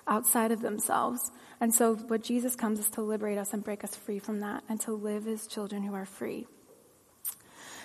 outside 0.08 0.54
of 0.54 0.62
themselves. 0.62 1.32
And 1.60 1.74
so 1.74 1.96
what 1.96 2.24
Jesus 2.24 2.56
comes 2.56 2.80
is 2.80 2.90
to 2.92 3.02
liberate 3.02 3.38
us 3.38 3.54
and 3.54 3.62
break 3.62 3.84
us 3.84 3.94
free 3.94 4.20
from 4.20 4.40
that 4.40 4.64
and 4.70 4.80
to 4.82 4.94
live 4.94 5.28
as 5.28 5.48
children 5.48 5.84
who 5.84 5.94
are 5.94 6.06
free. 6.06 6.48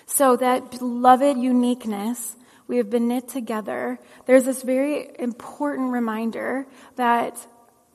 So 0.05 0.37
that 0.37 0.71
beloved 0.71 1.37
uniqueness 1.37 2.37
we 2.67 2.77
have 2.77 2.89
been 2.89 3.07
knit 3.07 3.27
together. 3.27 3.99
There's 4.25 4.45
this 4.45 4.63
very 4.63 5.09
important 5.19 5.91
reminder 5.91 6.65
that 6.95 7.37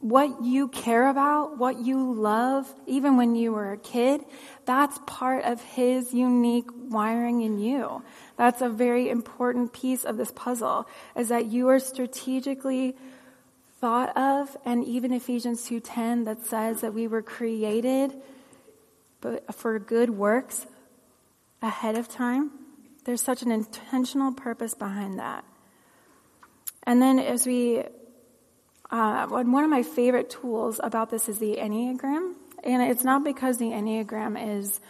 what 0.01 0.43
you 0.43 0.69
care 0.69 1.09
about, 1.09 1.59
what 1.59 1.79
you 1.79 2.13
love, 2.15 2.73
even 2.87 3.17
when 3.17 3.35
you 3.35 3.53
were 3.53 3.73
a 3.73 3.77
kid, 3.77 4.23
that's 4.65 4.99
part 5.07 5.45
of 5.45 5.61
his 5.61 6.15
unique 6.15 6.69
wiring 6.73 7.43
in 7.43 7.59
you. 7.59 8.03
That's 8.37 8.63
a 8.63 8.71
very 8.71 9.11
important 9.11 9.75
piece 9.75 10.05
of 10.05 10.17
this 10.17 10.31
puzzle, 10.31 10.89
is 11.15 11.29
that 11.29 11.47
you 11.47 11.69
are 11.69 11.79
strategically 11.79 12.97
thought 13.81 14.17
of, 14.17 14.57
and 14.65 14.85
even 14.85 15.13
Ephesians 15.13 15.69
2.10 15.69 16.25
that 16.25 16.45
says 16.47 16.81
that 16.81 16.95
we 16.95 17.07
were 17.07 17.23
created 17.23 18.15
but 19.21 19.55
for 19.55 19.79
good 19.79 20.11
works 20.11 20.67
ahead 21.61 21.97
of 21.97 22.09
time. 22.09 22.51
There's 23.05 23.23
such 23.23 23.43
an 23.43 23.51
intentional 23.51 24.33
purpose 24.33 24.75
behind 24.75 25.19
that. 25.19 25.45
And 26.85 27.01
then 27.01 27.19
as 27.19 27.47
we, 27.47 27.83
uh, 28.91 29.27
one 29.27 29.65
of 29.65 29.71
my 29.71 29.83
favorite 29.83 30.31
tools 30.31 30.81
about 30.83 31.11
this 31.11 31.29
is 31.29 31.39
the 31.39 31.57
Enneagram. 31.57 32.35
And 32.63 32.83
it's 32.83 33.05
not 33.05 33.25
because 33.25 33.59
the 33.59 33.67
Enneagram 33.67 34.59
is 34.59 34.81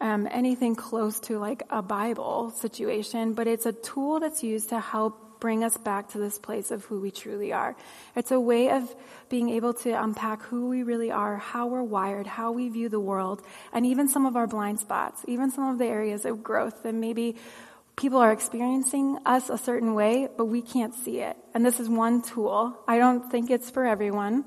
um, 0.00 0.28
anything 0.30 0.76
close 0.76 1.20
to 1.20 1.38
like 1.38 1.62
a 1.70 1.82
Bible 1.82 2.50
situation, 2.50 3.34
but 3.34 3.46
it's 3.46 3.66
a 3.66 3.72
tool 3.72 4.20
that's 4.20 4.42
used 4.42 4.70
to 4.70 4.80
help 4.80 5.27
bring 5.40 5.64
us 5.64 5.76
back 5.76 6.10
to 6.10 6.18
this 6.18 6.38
place 6.38 6.70
of 6.70 6.84
who 6.86 7.00
we 7.00 7.10
truly 7.10 7.52
are. 7.52 7.76
It's 8.16 8.30
a 8.30 8.40
way 8.40 8.70
of 8.70 8.94
being 9.28 9.48
able 9.50 9.74
to 9.74 9.90
unpack 9.90 10.42
who 10.42 10.68
we 10.68 10.82
really 10.82 11.10
are, 11.10 11.36
how 11.36 11.66
we're 11.66 11.82
wired, 11.82 12.26
how 12.26 12.52
we 12.52 12.68
view 12.68 12.88
the 12.88 13.00
world, 13.00 13.42
and 13.72 13.86
even 13.86 14.08
some 14.08 14.26
of 14.26 14.36
our 14.36 14.46
blind 14.46 14.80
spots, 14.80 15.22
even 15.26 15.50
some 15.50 15.68
of 15.68 15.78
the 15.78 15.86
areas 15.86 16.24
of 16.24 16.42
growth 16.42 16.82
that 16.82 16.94
maybe 16.94 17.36
people 17.96 18.18
are 18.18 18.32
experiencing 18.32 19.18
us 19.26 19.50
a 19.50 19.58
certain 19.58 19.94
way, 19.94 20.28
but 20.36 20.46
we 20.46 20.62
can't 20.62 20.94
see 20.94 21.20
it. 21.20 21.36
And 21.52 21.66
this 21.66 21.80
is 21.80 21.88
one 21.88 22.22
tool. 22.22 22.78
I 22.86 22.98
don't 22.98 23.30
think 23.30 23.50
it's 23.50 23.70
for 23.70 23.84
everyone, 23.84 24.44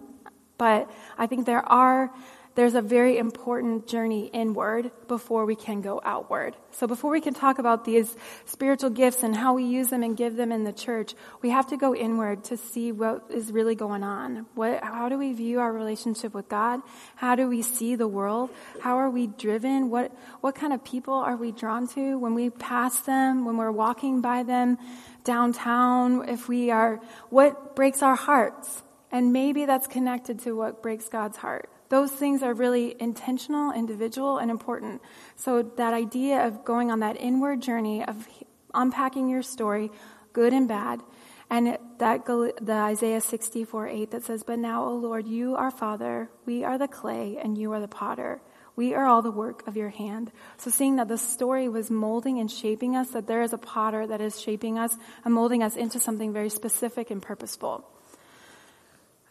but 0.58 0.90
I 1.18 1.28
think 1.28 1.46
there 1.46 1.66
are 1.66 2.12
there's 2.56 2.76
a 2.76 2.82
very 2.82 3.18
important 3.18 3.88
journey 3.88 4.30
inward 4.34 4.92
before 5.08 5.46
we 5.46 5.56
can 5.56 5.82
go 5.82 6.02
outward. 6.04 6.56
So 6.72 6.86
before 6.86 7.12
we 7.12 7.22
can 7.22 7.34
talk 7.34 7.60
about 7.60 7.86
these 7.86 8.16
spiritual 8.46 8.90
gifts 8.90 9.24
and 9.24 9.36
how 9.36 9.54
we 9.54 9.64
use 9.64 9.88
them 9.88 10.04
and 10.04 10.18
give 10.18 10.36
them 10.36 10.52
in 10.52 10.66
the 10.66 10.74
church, 10.74 11.16
we 11.42 11.50
have 11.50 11.68
to 11.68 11.78
go 11.78 11.96
inward 11.96 12.44
to 12.46 12.58
see 12.58 12.92
what 12.92 13.26
is 13.30 13.52
really 13.52 13.76
going 13.76 14.04
on. 14.04 14.46
What, 14.54 14.84
how 14.84 15.08
do 15.08 15.18
we 15.18 15.32
view 15.32 15.60
our 15.60 15.72
relationship 15.72 16.34
with 16.34 16.50
God? 16.50 16.82
How 17.16 17.36
do 17.36 17.48
we 17.48 17.62
see 17.62 17.96
the 17.96 18.08
world? 18.08 18.50
How 18.82 18.98
are 18.98 19.10
we 19.10 19.28
driven? 19.28 19.90
What, 19.90 20.12
what 20.42 20.56
kind 20.56 20.74
of 20.74 20.84
people 20.84 21.14
are 21.14 21.38
we 21.38 21.54
drawn 21.54 21.88
to 21.90 22.18
when 22.18 22.34
we 22.34 22.50
pass 22.50 23.00
them, 23.02 23.46
when 23.46 23.56
we're 23.56 23.72
walking 23.72 24.20
by 24.20 24.44
them 24.44 24.78
downtown? 25.24 26.28
If 26.28 26.50
we 26.50 26.70
are, 26.70 27.00
what 27.30 27.76
breaks 27.76 28.04
our 28.04 28.16
hearts? 28.16 28.84
And 29.10 29.32
maybe 29.34 29.66
that's 29.66 29.88
connected 29.88 30.40
to 30.40 30.54
what 30.54 30.82
breaks 30.82 31.08
God's 31.08 31.38
heart. 31.38 31.70
Those 31.92 32.10
things 32.10 32.42
are 32.42 32.54
really 32.54 32.96
intentional, 33.02 33.74
individual, 33.74 34.38
and 34.38 34.50
important. 34.50 35.02
So 35.36 35.62
that 35.76 35.94
idea 35.94 36.48
of 36.48 36.64
going 36.64 36.90
on 36.90 37.02
that 37.02 37.20
inward 37.20 37.62
journey 37.62 38.02
of 38.02 38.30
unpacking 38.74 39.28
your 39.28 39.44
story, 39.44 39.92
good 40.32 40.54
and 40.54 40.70
bad, 40.70 41.02
and 41.50 41.78
that 41.98 42.26
the 42.26 42.54
Isaiah 42.72 43.20
64 43.20 43.90
8 43.90 44.12
that 44.12 44.24
says, 44.24 44.42
But 44.42 44.60
now, 44.60 44.86
O 44.86 44.96
Lord, 44.96 45.28
you 45.28 45.58
are 45.58 45.70
Father, 45.70 46.30
we 46.46 46.64
are 46.64 46.78
the 46.78 46.88
clay, 46.88 47.38
and 47.44 47.58
you 47.58 47.74
are 47.74 47.82
the 47.82 47.90
potter. 47.90 48.42
We 48.78 48.94
are 48.94 49.06
all 49.06 49.22
the 49.22 49.30
work 49.30 49.68
of 49.68 49.76
your 49.76 49.90
hand. 49.90 50.32
So 50.56 50.72
seeing 50.72 50.96
that 50.96 51.10
the 51.10 51.18
story 51.18 51.68
was 51.68 51.92
molding 51.92 52.40
and 52.40 52.50
shaping 52.50 52.96
us, 52.96 53.10
that 53.10 53.28
there 53.28 53.42
is 53.42 53.52
a 53.52 53.58
potter 53.58 54.08
that 54.08 54.22
is 54.22 54.40
shaping 54.40 54.80
us 54.80 54.96
and 55.26 55.34
molding 55.34 55.62
us 55.62 55.76
into 55.76 56.00
something 56.00 56.32
very 56.32 56.50
specific 56.50 57.12
and 57.12 57.22
purposeful. 57.22 57.86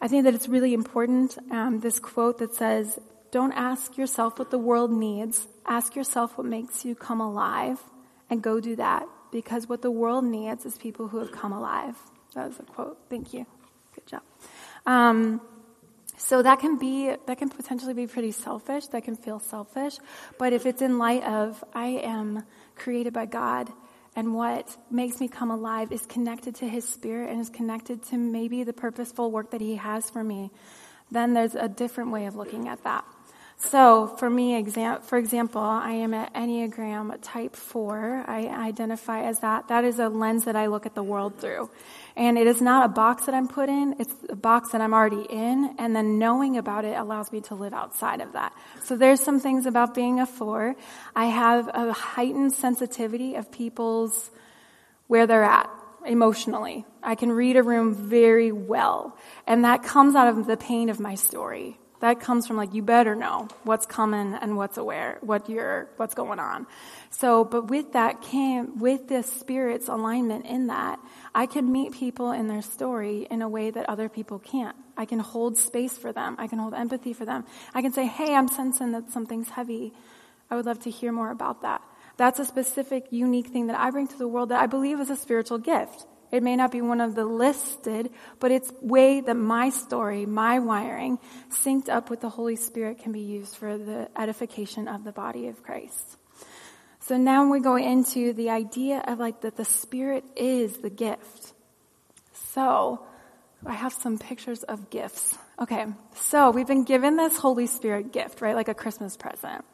I 0.01 0.07
think 0.07 0.23
that 0.23 0.33
it's 0.33 0.47
really 0.47 0.73
important, 0.73 1.37
um, 1.51 1.79
this 1.79 1.99
quote 1.99 2.39
that 2.39 2.55
says, 2.55 2.99
don't 3.31 3.53
ask 3.53 3.97
yourself 3.97 4.39
what 4.39 4.49
the 4.49 4.57
world 4.57 4.91
needs. 4.91 5.47
Ask 5.65 5.95
yourself 5.95 6.37
what 6.37 6.47
makes 6.47 6.83
you 6.83 6.95
come 6.95 7.21
alive 7.21 7.79
and 8.29 8.41
go 8.41 8.59
do 8.59 8.75
that 8.77 9.05
because 9.31 9.69
what 9.69 9.81
the 9.81 9.91
world 9.91 10.25
needs 10.25 10.65
is 10.65 10.77
people 10.77 11.07
who 11.07 11.19
have 11.19 11.31
come 11.31 11.53
alive. 11.53 11.95
That 12.33 12.47
was 12.47 12.59
a 12.59 12.63
quote. 12.63 12.97
Thank 13.09 13.33
you. 13.33 13.45
Good 13.93 14.07
job. 14.07 14.21
Um, 14.85 15.39
so 16.17 16.41
that 16.41 16.59
can 16.59 16.77
be, 16.77 17.15
that 17.27 17.37
can 17.37 17.49
potentially 17.49 17.93
be 17.93 18.07
pretty 18.07 18.31
selfish. 18.31 18.87
That 18.87 19.03
can 19.03 19.15
feel 19.15 19.39
selfish. 19.39 19.97
But 20.37 20.51
if 20.51 20.65
it's 20.65 20.81
in 20.81 20.97
light 20.97 21.23
of, 21.23 21.63
I 21.73 21.87
am 22.03 22.43
created 22.75 23.13
by 23.13 23.27
God 23.27 23.71
and 24.15 24.33
what 24.33 24.75
makes 24.89 25.19
me 25.19 25.27
come 25.27 25.51
alive 25.51 25.91
is 25.91 26.05
connected 26.05 26.55
to 26.55 26.67
his 26.67 26.87
spirit 26.87 27.29
and 27.29 27.39
is 27.39 27.49
connected 27.49 28.03
to 28.07 28.17
maybe 28.17 28.63
the 28.63 28.73
purposeful 28.73 29.31
work 29.31 29.51
that 29.51 29.61
he 29.61 29.75
has 29.75 30.09
for 30.09 30.23
me, 30.23 30.51
then 31.11 31.33
there's 31.33 31.55
a 31.55 31.69
different 31.69 32.11
way 32.11 32.25
of 32.25 32.35
looking 32.35 32.67
at 32.67 32.83
that. 32.83 33.05
So 33.69 34.07
for 34.17 34.29
me, 34.29 34.55
exam- 34.55 35.01
for 35.01 35.17
example, 35.17 35.61
I 35.61 35.91
am 35.91 36.13
an 36.15 36.29
Enneagram 36.33 37.15
type 37.21 37.55
4. 37.55 38.25
I 38.27 38.47
identify 38.47 39.21
as 39.23 39.39
that. 39.39 39.67
That 39.67 39.85
is 39.85 39.99
a 39.99 40.09
lens 40.09 40.45
that 40.45 40.55
I 40.55 40.65
look 40.65 40.85
at 40.85 40.95
the 40.95 41.03
world 41.03 41.39
through. 41.39 41.69
And 42.15 42.39
it 42.39 42.47
is 42.47 42.59
not 42.59 42.85
a 42.85 42.89
box 42.89 43.25
that 43.27 43.35
I'm 43.35 43.47
put 43.47 43.69
in, 43.69 43.95
it's 43.99 44.13
a 44.29 44.35
box 44.35 44.71
that 44.71 44.81
I'm 44.81 44.93
already 44.93 45.25
in, 45.29 45.75
and 45.77 45.95
then 45.95 46.17
knowing 46.17 46.57
about 46.57 46.85
it 46.85 46.97
allows 46.97 47.31
me 47.31 47.41
to 47.41 47.55
live 47.55 47.73
outside 47.73 48.19
of 48.19 48.33
that. 48.33 48.51
So 48.83 48.97
there's 48.97 49.21
some 49.21 49.39
things 49.39 49.65
about 49.65 49.93
being 49.93 50.19
a 50.19 50.25
4. 50.25 50.75
I 51.15 51.25
have 51.25 51.69
a 51.71 51.93
heightened 51.93 52.53
sensitivity 52.53 53.35
of 53.35 53.51
people's 53.51 54.31
where 55.07 55.27
they're 55.27 55.43
at 55.43 55.69
emotionally. 56.05 56.83
I 57.03 57.13
can 57.13 57.31
read 57.31 57.57
a 57.57 57.63
room 57.63 57.93
very 57.93 58.51
well. 58.51 59.15
And 59.45 59.63
that 59.65 59.83
comes 59.83 60.15
out 60.15 60.27
of 60.27 60.47
the 60.47 60.57
pain 60.57 60.89
of 60.89 60.99
my 60.99 61.13
story 61.13 61.77
That 62.01 62.19
comes 62.19 62.47
from 62.47 62.57
like, 62.57 62.73
you 62.73 62.81
better 62.81 63.15
know 63.15 63.47
what's 63.63 63.85
coming 63.85 64.33
and 64.33 64.57
what's 64.57 64.77
aware, 64.77 65.19
what 65.21 65.49
you're, 65.49 65.87
what's 65.97 66.15
going 66.15 66.39
on. 66.39 66.65
So, 67.11 67.45
but 67.45 67.69
with 67.69 67.93
that 67.93 68.21
came, 68.21 68.79
with 68.79 69.07
this 69.07 69.31
spirit's 69.31 69.87
alignment 69.87 70.45
in 70.47 70.67
that, 70.67 70.99
I 71.33 71.45
can 71.45 71.71
meet 71.71 71.93
people 71.93 72.31
in 72.31 72.47
their 72.47 72.63
story 72.63 73.27
in 73.29 73.41
a 73.41 73.47
way 73.47 73.69
that 73.69 73.87
other 73.87 74.09
people 74.09 74.39
can't. 74.39 74.75
I 74.97 75.05
can 75.05 75.19
hold 75.19 75.57
space 75.57 75.97
for 75.97 76.11
them. 76.11 76.35
I 76.39 76.47
can 76.47 76.57
hold 76.57 76.73
empathy 76.73 77.13
for 77.13 77.25
them. 77.25 77.45
I 77.73 77.81
can 77.81 77.93
say, 77.93 78.07
hey, 78.07 78.33
I'm 78.33 78.47
sensing 78.47 78.91
that 78.93 79.11
something's 79.11 79.49
heavy. 79.49 79.93
I 80.49 80.55
would 80.55 80.65
love 80.65 80.79
to 80.81 80.89
hear 80.89 81.11
more 81.11 81.29
about 81.29 81.61
that. 81.61 81.81
That's 82.17 82.39
a 82.39 82.45
specific, 82.45 83.07
unique 83.11 83.47
thing 83.47 83.67
that 83.67 83.79
I 83.79 83.89
bring 83.91 84.07
to 84.07 84.17
the 84.17 84.27
world 84.27 84.49
that 84.49 84.59
I 84.59 84.67
believe 84.67 84.99
is 84.99 85.09
a 85.09 85.15
spiritual 85.15 85.59
gift. 85.59 86.05
It 86.31 86.43
may 86.43 86.55
not 86.55 86.71
be 86.71 86.81
one 86.81 87.01
of 87.01 87.13
the 87.13 87.25
listed, 87.25 88.09
but 88.39 88.51
it's 88.51 88.71
way 88.81 89.19
that 89.21 89.35
my 89.35 89.69
story, 89.69 90.25
my 90.25 90.59
wiring, 90.59 91.19
synced 91.49 91.89
up 91.89 92.09
with 92.09 92.21
the 92.21 92.29
Holy 92.29 92.55
Spirit 92.55 92.99
can 92.99 93.11
be 93.11 93.19
used 93.19 93.57
for 93.57 93.77
the 93.77 94.09
edification 94.17 94.87
of 94.87 95.03
the 95.03 95.11
body 95.11 95.47
of 95.47 95.61
Christ. 95.61 96.17
So 97.01 97.17
now 97.17 97.51
we 97.51 97.59
go 97.59 97.75
into 97.75 98.31
the 98.31 98.51
idea 98.51 99.03
of 99.05 99.19
like 99.19 99.41
that 99.41 99.57
the 99.57 99.65
Spirit 99.65 100.23
is 100.37 100.77
the 100.77 100.89
gift. 100.89 101.53
So 102.53 103.05
I 103.65 103.73
have 103.73 103.93
some 103.93 104.17
pictures 104.17 104.63
of 104.63 104.89
gifts. 104.89 105.37
Okay, 105.59 105.85
so 106.15 106.51
we've 106.51 106.67
been 106.67 106.85
given 106.85 107.17
this 107.17 107.37
Holy 107.37 107.67
Spirit 107.67 108.13
gift, 108.13 108.41
right? 108.41 108.55
Like 108.55 108.69
a 108.69 108.73
Christmas 108.73 109.17
present. 109.17 109.65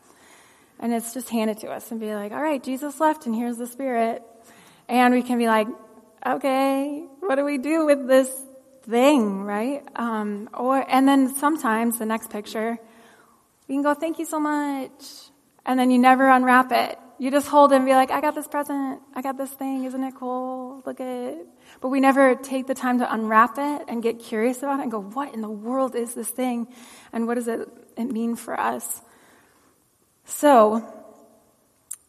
And 0.80 0.94
it's 0.94 1.14
just 1.14 1.30
handed 1.30 1.60
to 1.60 1.70
us 1.70 1.92
and 1.92 2.00
be 2.00 2.14
like, 2.14 2.32
all 2.32 2.42
right, 2.42 2.64
Jesus 2.64 3.00
left 3.00 3.26
and 3.26 3.36
here's 3.36 3.58
the 3.58 3.68
Spirit. 3.68 4.24
And 4.90 5.14
we 5.14 5.22
can 5.22 5.38
be 5.38 5.48
like, 5.48 5.68
okay, 6.26 7.06
what 7.20 7.36
do 7.36 7.46
we 7.46 7.58
do 7.58 7.86
with 7.86 8.08
this 8.08 8.30
thing, 8.84 9.44
right? 9.44 9.84
Um, 9.96 10.50
or, 10.54 10.84
and 10.88 11.08
then 11.08 11.36
sometimes 11.36 12.00
the 12.00 12.06
next 12.06 12.30
picture, 12.30 12.78
you 13.68 13.76
can 13.76 13.82
go, 13.82 13.94
thank 13.94 14.20
you 14.20 14.26
so 14.26 14.40
much. 14.40 14.92
And 15.66 15.80
then 15.80 15.92
you 15.92 16.00
never 16.00 16.30
unwrap 16.30 16.72
it. 16.72 16.98
You 17.20 17.32
just 17.32 17.48
hold 17.48 17.74
it 17.74 17.78
and 17.78 17.86
be 17.86 17.92
like, 17.92 18.12
I 18.12 18.22
got 18.22 18.36
this 18.36 18.48
present. 18.48 19.02
I 19.14 19.22
got 19.22 19.38
this 19.38 19.50
thing. 19.52 19.84
Isn't 19.86 20.04
it 20.04 20.16
cool? 20.16 20.82
Look 20.86 21.02
at 21.02 21.08
it. 21.08 21.48
But 21.82 21.90
we 21.90 22.00
never 22.00 22.36
take 22.36 22.68
the 22.68 22.76
time 22.76 23.00
to 23.00 23.14
unwrap 23.14 23.58
it 23.58 23.86
and 23.88 24.02
get 24.02 24.20
curious 24.20 24.60
about 24.60 24.80
it 24.80 24.84
and 24.84 24.92
go, 24.92 25.02
what 25.02 25.34
in 25.34 25.42
the 25.42 25.50
world 25.50 25.96
is 25.96 26.14
this 26.14 26.30
thing? 26.30 26.68
And 27.12 27.28
what 27.28 27.36
does 27.36 27.48
it, 27.48 27.68
it 27.98 28.06
mean 28.06 28.36
for 28.36 28.58
us? 28.58 29.02
So, 30.26 30.86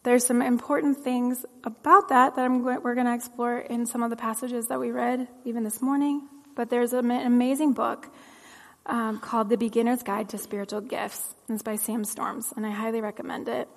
there's 0.09 0.25
some 0.25 0.41
important 0.41 1.05
things 1.05 1.45
about 1.65 2.09
that 2.09 2.35
that 2.35 2.43
I'm, 2.43 2.65
we're 2.65 2.95
going 2.95 3.07
to 3.07 3.15
explore 3.15 3.59
in 3.59 3.85
some 3.85 4.03
of 4.03 4.09
the 4.09 4.17
passages 4.17 4.69
that 4.69 4.81
we 4.81 4.91
read 4.91 5.29
even 5.45 5.65
this 5.65 5.83
morning. 5.83 6.27
But 6.57 6.71
there's 6.71 6.95
an 6.95 7.11
amazing 7.11 7.75
book 7.75 8.09
um, 8.87 9.21
called 9.21 9.51
The 9.51 9.59
Beginner's 9.59 10.03
Guide 10.03 10.31
to 10.31 10.39
Spiritual 10.39 10.81
Gifts. 10.81 11.35
It's 11.51 11.63
by 11.63 11.77
Sam 11.77 12.07
Storms, 12.07 12.55
and 12.57 12.65
I 12.65 12.71
highly 12.71 13.03
recommend 13.03 13.51
it. 13.51 13.69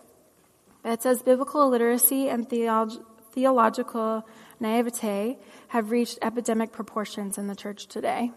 It 0.85 1.03
says 1.03 1.21
biblical 1.21 1.63
illiteracy 1.63 2.29
and 2.29 2.47
theolog- 2.47 3.03
theological 3.33 4.25
naivete 4.61 5.37
have 5.67 5.91
reached 5.91 6.17
epidemic 6.21 6.71
proportions 6.71 7.37
in 7.37 7.47
the 7.47 7.55
church 7.55 7.87
today. 7.87 8.31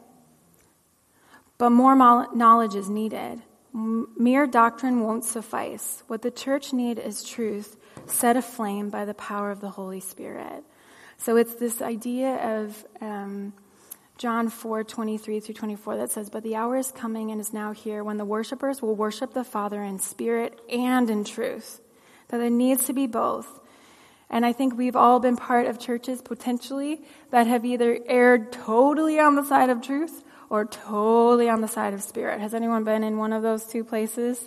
But 1.58 1.70
more 1.70 1.94
knowledge 2.34 2.74
is 2.74 2.90
needed. 2.90 3.40
Mere 3.72 4.48
doctrine 4.48 5.00
won't 5.00 5.24
suffice. 5.24 6.02
What 6.08 6.22
the 6.22 6.32
church 6.32 6.72
need 6.72 6.98
is 6.98 7.22
truth 7.22 7.76
set 8.06 8.36
aflame 8.36 8.90
by 8.90 9.04
the 9.04 9.14
power 9.14 9.50
of 9.50 9.60
the 9.60 9.70
Holy 9.70 10.00
Spirit. 10.00 10.64
So 11.16 11.36
it's 11.36 11.54
this 11.54 11.80
idea 11.80 12.60
of 12.60 12.84
um, 13.00 13.52
John 14.18 14.48
4 14.48 14.84
23 14.84 15.40
through 15.40 15.54
24 15.54 15.96
that 15.96 16.10
says, 16.10 16.30
But 16.30 16.42
the 16.42 16.56
hour 16.56 16.76
is 16.76 16.90
coming 16.92 17.30
and 17.30 17.40
is 17.40 17.52
now 17.52 17.72
here 17.72 18.04
when 18.04 18.16
the 18.16 18.24
worshipers 18.24 18.80
will 18.80 18.94
worship 18.94 19.32
the 19.32 19.44
Father 19.44 19.82
in 19.82 19.98
spirit 19.98 20.60
and 20.70 21.08
in 21.10 21.24
truth. 21.24 21.80
That 22.28 22.38
there 22.38 22.50
needs 22.50 22.86
to 22.86 22.92
be 22.92 23.06
both. 23.06 23.60
And 24.30 24.44
I 24.44 24.52
think 24.52 24.76
we've 24.76 24.96
all 24.96 25.20
been 25.20 25.36
part 25.36 25.66
of 25.66 25.78
churches 25.78 26.22
potentially 26.22 27.02
that 27.30 27.46
have 27.46 27.64
either 27.64 27.98
erred 28.06 28.52
totally 28.52 29.18
on 29.18 29.36
the 29.36 29.44
side 29.44 29.70
of 29.70 29.82
truth 29.82 30.24
or 30.50 30.64
totally 30.64 31.48
on 31.48 31.60
the 31.60 31.68
side 31.68 31.94
of 31.94 32.02
spirit. 32.02 32.40
Has 32.40 32.54
anyone 32.54 32.84
been 32.84 33.04
in 33.04 33.18
one 33.18 33.32
of 33.32 33.42
those 33.42 33.64
two 33.66 33.84
places? 33.84 34.42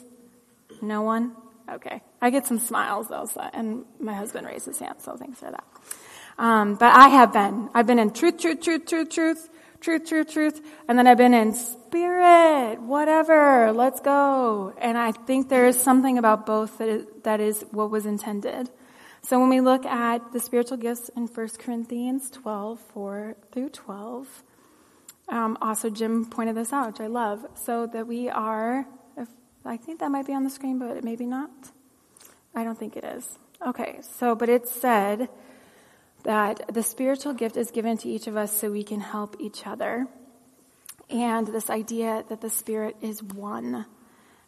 No 0.82 1.02
one? 1.02 1.36
Okay. 1.70 2.02
I 2.22 2.30
get 2.30 2.46
some 2.46 2.60
smiles 2.60 3.08
though, 3.08 3.28
and 3.54 3.86
my 4.00 4.14
husband 4.14 4.48
raised 4.48 4.66
his 4.66 4.80
hand, 4.80 4.96
so 5.00 5.16
thanks 5.18 5.40
for 5.40 5.52
that. 5.52 5.64
Um, 6.38 6.76
but 6.76 6.94
I 6.94 7.10
have 7.10 7.34
been. 7.34 7.70
I've 7.74 7.88
been 7.88 8.00
in 8.00 8.12
truth, 8.12 8.40
truth, 8.40 8.62
truth, 8.62 8.86
truth, 8.86 9.10
truth, 9.10 9.50
truth, 9.82 10.08
truth, 10.08 10.32
truth, 10.32 10.62
and 10.88 10.98
then 10.98 11.08
I've 11.08 11.18
been 11.18 11.34
in 11.34 11.54
spirit, 11.54 12.82
whatever, 12.82 13.72
let's 13.74 14.00
go. 14.00 14.74
And 14.78 14.98
I 14.98 15.12
think 15.12 15.50
there 15.50 15.68
is 15.68 15.80
something 15.80 16.18
about 16.18 16.46
both 16.46 16.78
that 16.78 16.90
is, 16.90 17.06
that 17.24 17.40
is 17.40 17.66
what 17.72 17.92
was 17.92 18.06
intended. 18.06 18.70
So 19.22 19.40
when 19.40 19.50
we 19.50 19.62
look 19.62 19.86
at 19.86 20.32
the 20.32 20.40
spiritual 20.40 20.78
gifts 20.78 21.10
in 21.10 21.28
1 21.28 21.50
Corinthians 21.60 22.30
12, 22.32 22.80
4 22.94 23.36
through 23.52 23.70
12, 23.70 24.44
um, 25.30 25.58
also, 25.62 25.90
Jim 25.90 26.26
pointed 26.26 26.56
this 26.56 26.72
out, 26.72 26.88
which 26.88 27.02
I 27.02 27.08
love. 27.08 27.46
So 27.56 27.88
that 27.88 28.08
we 28.08 28.30
are, 28.30 28.86
I 29.68 29.78
think 29.78 30.00
that 30.00 30.10
might 30.10 30.26
be 30.26 30.34
on 30.34 30.44
the 30.44 30.50
screen, 30.50 30.80
but 30.80 31.04
maybe 31.04 31.26
not. 31.26 31.52
I 32.56 32.64
don't 32.64 32.78
think 32.78 32.96
it 32.96 33.04
is. 33.04 33.38
Okay, 33.66 34.00
so, 34.02 34.36
but 34.36 34.50
it 34.50 34.68
said 34.68 35.30
that 36.24 36.74
the 36.74 36.84
spiritual 36.84 37.34
gift 37.34 37.58
is 37.58 37.72
given 37.72 37.98
to 37.98 38.10
each 38.10 38.28
of 38.28 38.38
us 38.38 38.52
so 38.52 38.72
we 38.72 38.84
can 38.84 39.00
help 39.00 39.36
each 39.40 39.68
other. 39.68 40.08
And 41.10 41.48
this 41.48 41.70
idea 41.70 42.24
that 42.30 42.42
the 42.42 42.50
Spirit 42.50 42.98
is 43.02 43.24
one, 43.24 43.86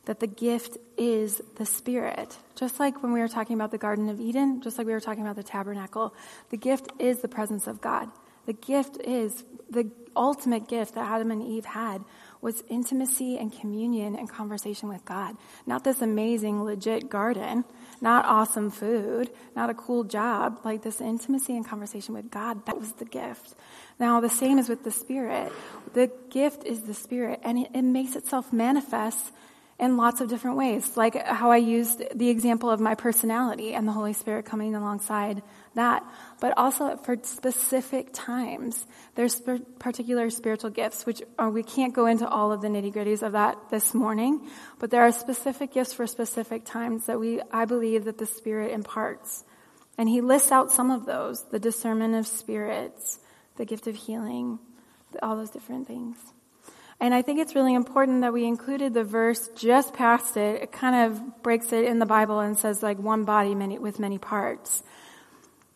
that 0.06 0.20
the 0.20 0.28
gift 0.28 0.78
is 0.98 1.42
the 1.56 1.66
Spirit. 1.66 2.38
Just 2.56 2.80
like 2.80 3.02
when 3.02 3.14
we 3.14 3.20
were 3.20 3.28
talking 3.28 3.56
about 3.56 3.72
the 3.72 3.78
Garden 3.78 4.10
of 4.10 4.20
Eden, 4.20 4.62
just 4.62 4.78
like 4.78 4.88
we 4.88 4.94
were 4.94 5.00
talking 5.00 5.24
about 5.24 5.36
the 5.36 5.44
tabernacle, 5.44 6.14
the 6.50 6.58
gift 6.58 6.92
is 7.00 7.20
the 7.20 7.28
presence 7.28 7.68
of 7.68 7.82
God. 7.82 8.10
The 8.46 8.54
gift 8.54 8.98
is 9.02 9.44
the 9.70 9.90
ultimate 10.16 10.68
gift 10.68 10.96
that 10.96 11.10
Adam 11.10 11.32
and 11.32 11.44
Eve 11.44 11.66
had 11.66 12.04
was 12.42 12.64
intimacy 12.70 13.38
and 13.38 13.52
communion 13.52 14.16
and 14.16 14.30
conversation 14.30 14.88
with 14.88 15.04
God. 15.06 15.36
Not 15.66 15.84
this 15.84 16.02
amazing, 16.02 16.64
legit 16.64 17.10
garden, 17.10 17.66
not 18.02 18.26
awesome 18.26 18.72
food, 18.72 19.30
not 19.56 19.70
a 19.70 19.74
cool 19.74 20.04
job, 20.04 20.60
like 20.64 20.82
this 20.82 21.02
intimacy 21.02 21.56
and 21.56 21.68
conversation 21.68 22.14
with 22.14 22.32
God. 22.32 22.66
That 22.66 22.80
was 22.80 22.94
the 22.94 23.06
gift. 23.06 23.56
Now, 24.00 24.22
the 24.22 24.30
same 24.30 24.58
is 24.58 24.70
with 24.70 24.84
the 24.84 24.92
Spirit. 24.92 25.52
The 25.94 26.12
gift 26.30 26.64
is 26.64 26.84
the 26.84 26.94
Spirit, 26.94 27.42
and 27.44 27.60
it, 27.60 27.72
it 27.74 27.82
makes 27.82 28.16
itself 28.16 28.54
manifest 28.54 29.32
in 29.80 29.96
lots 29.96 30.20
of 30.20 30.28
different 30.28 30.58
ways, 30.58 30.98
like 30.98 31.16
how 31.26 31.52
I 31.52 31.58
used 31.58 32.04
the 32.14 32.30
example 32.30 32.70
of 32.70 32.82
my 32.82 32.96
personality 32.96 33.74
and 33.74 33.88
the 33.88 33.94
Holy 33.94 34.12
Spirit 34.12 34.46
coming 34.46 34.76
alongside 34.76 35.42
that, 35.76 36.04
but 36.40 36.58
also 36.58 36.98
for 36.98 37.18
specific 37.24 38.10
times. 38.14 38.86
There's 39.16 39.42
particular 39.80 40.30
spiritual 40.30 40.70
gifts, 40.70 41.06
which 41.06 41.22
are, 41.38 41.50
we 41.50 41.64
can't 41.64 41.94
go 41.94 42.06
into 42.06 42.28
all 42.28 42.52
of 42.52 42.62
the 42.62 42.68
nitty 42.68 42.94
gritties 42.94 43.22
of 43.22 43.34
that 43.34 43.58
this 43.70 43.94
morning, 43.94 44.48
but 44.80 44.92
there 44.92 45.02
are 45.02 45.12
specific 45.12 45.74
gifts 45.74 45.94
for 45.94 46.08
specific 46.08 46.66
times 46.66 47.06
that 47.06 47.20
we, 47.20 47.42
I 47.52 47.66
believe 47.66 48.06
that 48.06 48.18
the 48.18 48.26
Spirit 48.26 48.72
imparts. 48.72 49.44
And 49.98 50.08
he 50.08 50.22
lists 50.22 50.52
out 50.52 50.72
some 50.72 50.92
of 50.92 51.06
those, 51.06 51.44
the 51.50 51.60
discernment 51.60 52.16
of 52.16 52.26
spirits, 52.26 53.20
the 53.58 53.66
gift 53.66 53.88
of 53.88 53.96
healing, 53.96 54.60
all 55.22 55.36
those 55.36 55.50
different 55.50 55.88
things. 55.88 56.18
And 57.02 57.14
I 57.14 57.22
think 57.22 57.40
it's 57.40 57.56
really 57.56 57.74
important 57.74 58.22
that 58.22 58.34
we 58.34 58.46
included 58.46 58.94
the 58.94 59.06
verse 59.06 59.50
just 59.56 59.94
past 59.94 60.36
it. 60.36 60.64
It 60.64 60.72
kind 60.72 61.12
of 61.12 61.44
breaks 61.44 61.72
it 61.72 61.86
in 61.86 62.00
the 62.00 62.06
Bible 62.06 62.40
and 62.40 62.58
says 62.58 62.84
like 62.84 62.98
one 63.00 63.24
body 63.24 63.56
many, 63.56 63.80
with 63.80 64.00
many 64.00 64.18
parts. 64.18 64.84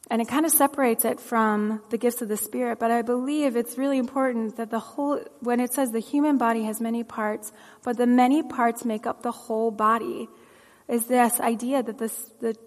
And 0.10 0.22
it 0.22 0.28
kind 0.28 0.46
of 0.46 0.52
separates 0.52 1.06
it 1.06 1.20
from 1.20 1.82
the 1.90 1.98
gifts 1.98 2.22
of 2.22 2.28
the 2.28 2.38
Spirit. 2.38 2.78
But 2.78 2.92
I 2.92 3.02
believe 3.02 3.56
it's 3.56 3.78
really 3.78 3.98
important 3.98 4.58
that 4.58 4.70
the 4.70 4.80
whole, 4.80 5.22
when 5.40 5.60
it 5.60 5.74
says 5.74 5.92
the 5.92 6.00
human 6.00 6.38
body 6.38 6.64
has 6.64 6.82
many 6.82 7.04
parts, 7.04 7.52
but 7.84 7.98
the 7.98 8.06
many 8.06 8.44
parts 8.44 8.84
make 8.84 9.08
up 9.08 9.24
the 9.24 9.32
whole 9.32 9.72
body, 9.72 10.28
is 10.88 11.06
this 11.06 11.40
idea 11.40 11.82
that 11.82 11.98
this, 11.98 12.14
that 12.42 12.58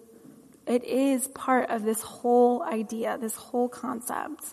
it 0.65 0.83
is 0.83 1.27
part 1.29 1.69
of 1.69 1.83
this 1.83 2.01
whole 2.01 2.63
idea, 2.63 3.17
this 3.17 3.35
whole 3.35 3.69
concept. 3.69 4.43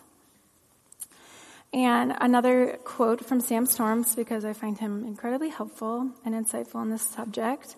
And 1.73 2.15
another 2.21 2.77
quote 2.85 3.25
from 3.25 3.41
Sam 3.41 3.65
Storms, 3.65 4.15
because 4.15 4.45
I 4.45 4.53
find 4.53 4.77
him 4.77 5.03
incredibly 5.05 5.49
helpful 5.49 6.11
and 6.23 6.33
insightful 6.33 6.75
on 6.75 6.89
this 6.89 7.01
subject. 7.01 7.75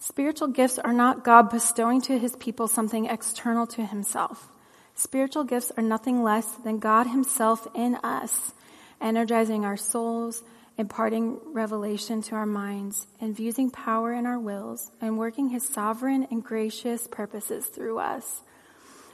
Spiritual 0.00 0.48
gifts 0.48 0.78
are 0.78 0.92
not 0.92 1.24
God 1.24 1.50
bestowing 1.50 2.00
to 2.02 2.18
his 2.18 2.36
people 2.36 2.68
something 2.68 3.06
external 3.06 3.66
to 3.68 3.84
himself. 3.84 4.48
Spiritual 4.94 5.44
gifts 5.44 5.72
are 5.76 5.82
nothing 5.82 6.22
less 6.22 6.46
than 6.64 6.78
God 6.78 7.06
himself 7.08 7.66
in 7.74 7.96
us, 7.96 8.52
energizing 9.00 9.64
our 9.64 9.76
souls, 9.76 10.42
imparting 10.76 11.40
revelation 11.52 12.22
to 12.22 12.36
our 12.36 12.46
minds, 12.46 13.06
infusing 13.20 13.70
power 13.70 14.12
in 14.12 14.24
our 14.26 14.38
wills, 14.38 14.90
and 15.00 15.18
working 15.18 15.48
his 15.48 15.66
sovereign 15.66 16.28
and 16.30 16.44
gracious 16.44 17.08
purposes 17.08 17.66
through 17.66 17.98
us. 17.98 18.42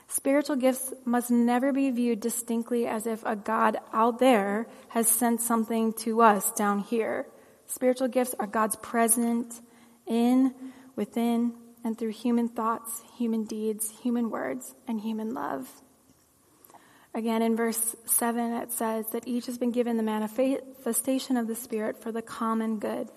Spiritual 0.07 0.55
gifts 0.55 0.93
must 1.03 1.31
never 1.31 1.73
be 1.73 1.89
viewed 1.89 2.19
distinctly 2.19 2.85
as 2.85 3.07
if 3.07 3.23
a 3.25 3.35
God 3.35 3.77
out 3.91 4.19
there 4.19 4.67
has 4.89 5.07
sent 5.07 5.41
something 5.41 5.93
to 5.93 6.21
us 6.21 6.51
down 6.51 6.79
here 6.79 7.25
Spiritual 7.67 8.07
gifts 8.07 8.35
are 8.39 8.47
God's 8.47 8.75
present 8.77 9.59
in, 10.07 10.53
within, 10.95 11.53
and 11.83 11.97
through 11.97 12.09
human 12.09 12.49
thoughts, 12.49 13.03
human 13.17 13.43
deeds, 13.43 13.89
human 14.01 14.29
words, 14.29 14.73
and 14.87 15.01
human 15.01 15.33
love. 15.33 15.69
Again, 17.13 17.41
in 17.41 17.55
verse 17.55 17.95
7, 18.05 18.53
it 18.53 18.71
says 18.71 19.05
that 19.11 19.27
each 19.27 19.45
has 19.45 19.57
been 19.57 19.71
given 19.71 19.95
the 19.95 20.03
manifestation 20.03 21.37
of 21.37 21.47
the 21.47 21.55
Spirit 21.55 22.01
for 22.01 22.11
the 22.11 22.21
common 22.21 22.79
good. 22.79 23.09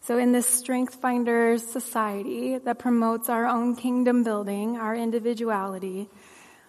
So, 0.00 0.18
in 0.18 0.30
this 0.30 0.46
Strength 0.46 0.96
Finders 0.96 1.66
society 1.66 2.58
that 2.58 2.78
promotes 2.78 3.28
our 3.28 3.46
own 3.46 3.74
kingdom 3.74 4.22
building, 4.22 4.76
our 4.76 4.94
individuality, 4.94 6.08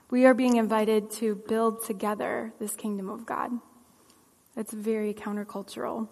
we 0.10 0.26
are 0.26 0.34
being 0.34 0.56
invited 0.58 1.12
to 1.12 1.36
build 1.36 1.86
together 1.86 2.52
this 2.60 2.76
kingdom 2.76 3.10
of 3.10 3.28
God. 3.28 3.52
It's 4.58 4.74
very 4.74 5.14
countercultural. 5.14 6.08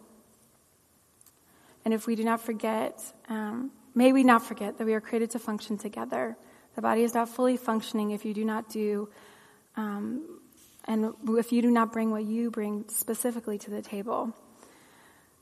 And 1.88 1.94
if 1.94 2.06
we 2.06 2.16
do 2.16 2.26
not 2.26 2.42
forget, 2.42 3.02
um, 3.30 3.72
may 3.96 4.12
we 4.12 4.26
not 4.26 4.44
forget 4.44 4.78
that 4.78 4.84
we 4.84 4.94
are 4.94 5.00
created 5.00 5.32
to 5.32 5.40
function 5.40 5.78
together. 5.78 6.36
The 6.76 6.82
body 6.82 7.04
is 7.04 7.14
not 7.14 7.30
fully 7.30 7.56
functioning 7.56 8.12
if 8.12 8.26
you 8.26 8.34
do 8.34 8.44
not 8.44 8.68
do, 8.68 9.08
um, 9.78 10.42
and 10.84 11.14
if 11.30 11.54
you 11.54 11.62
do 11.62 11.72
not 11.72 11.94
bring 11.94 12.12
what 12.12 12.26
you 12.26 12.52
bring 12.52 12.84
specifically 12.90 13.58
to 13.60 13.72
the 13.72 13.82
table. 13.82 14.36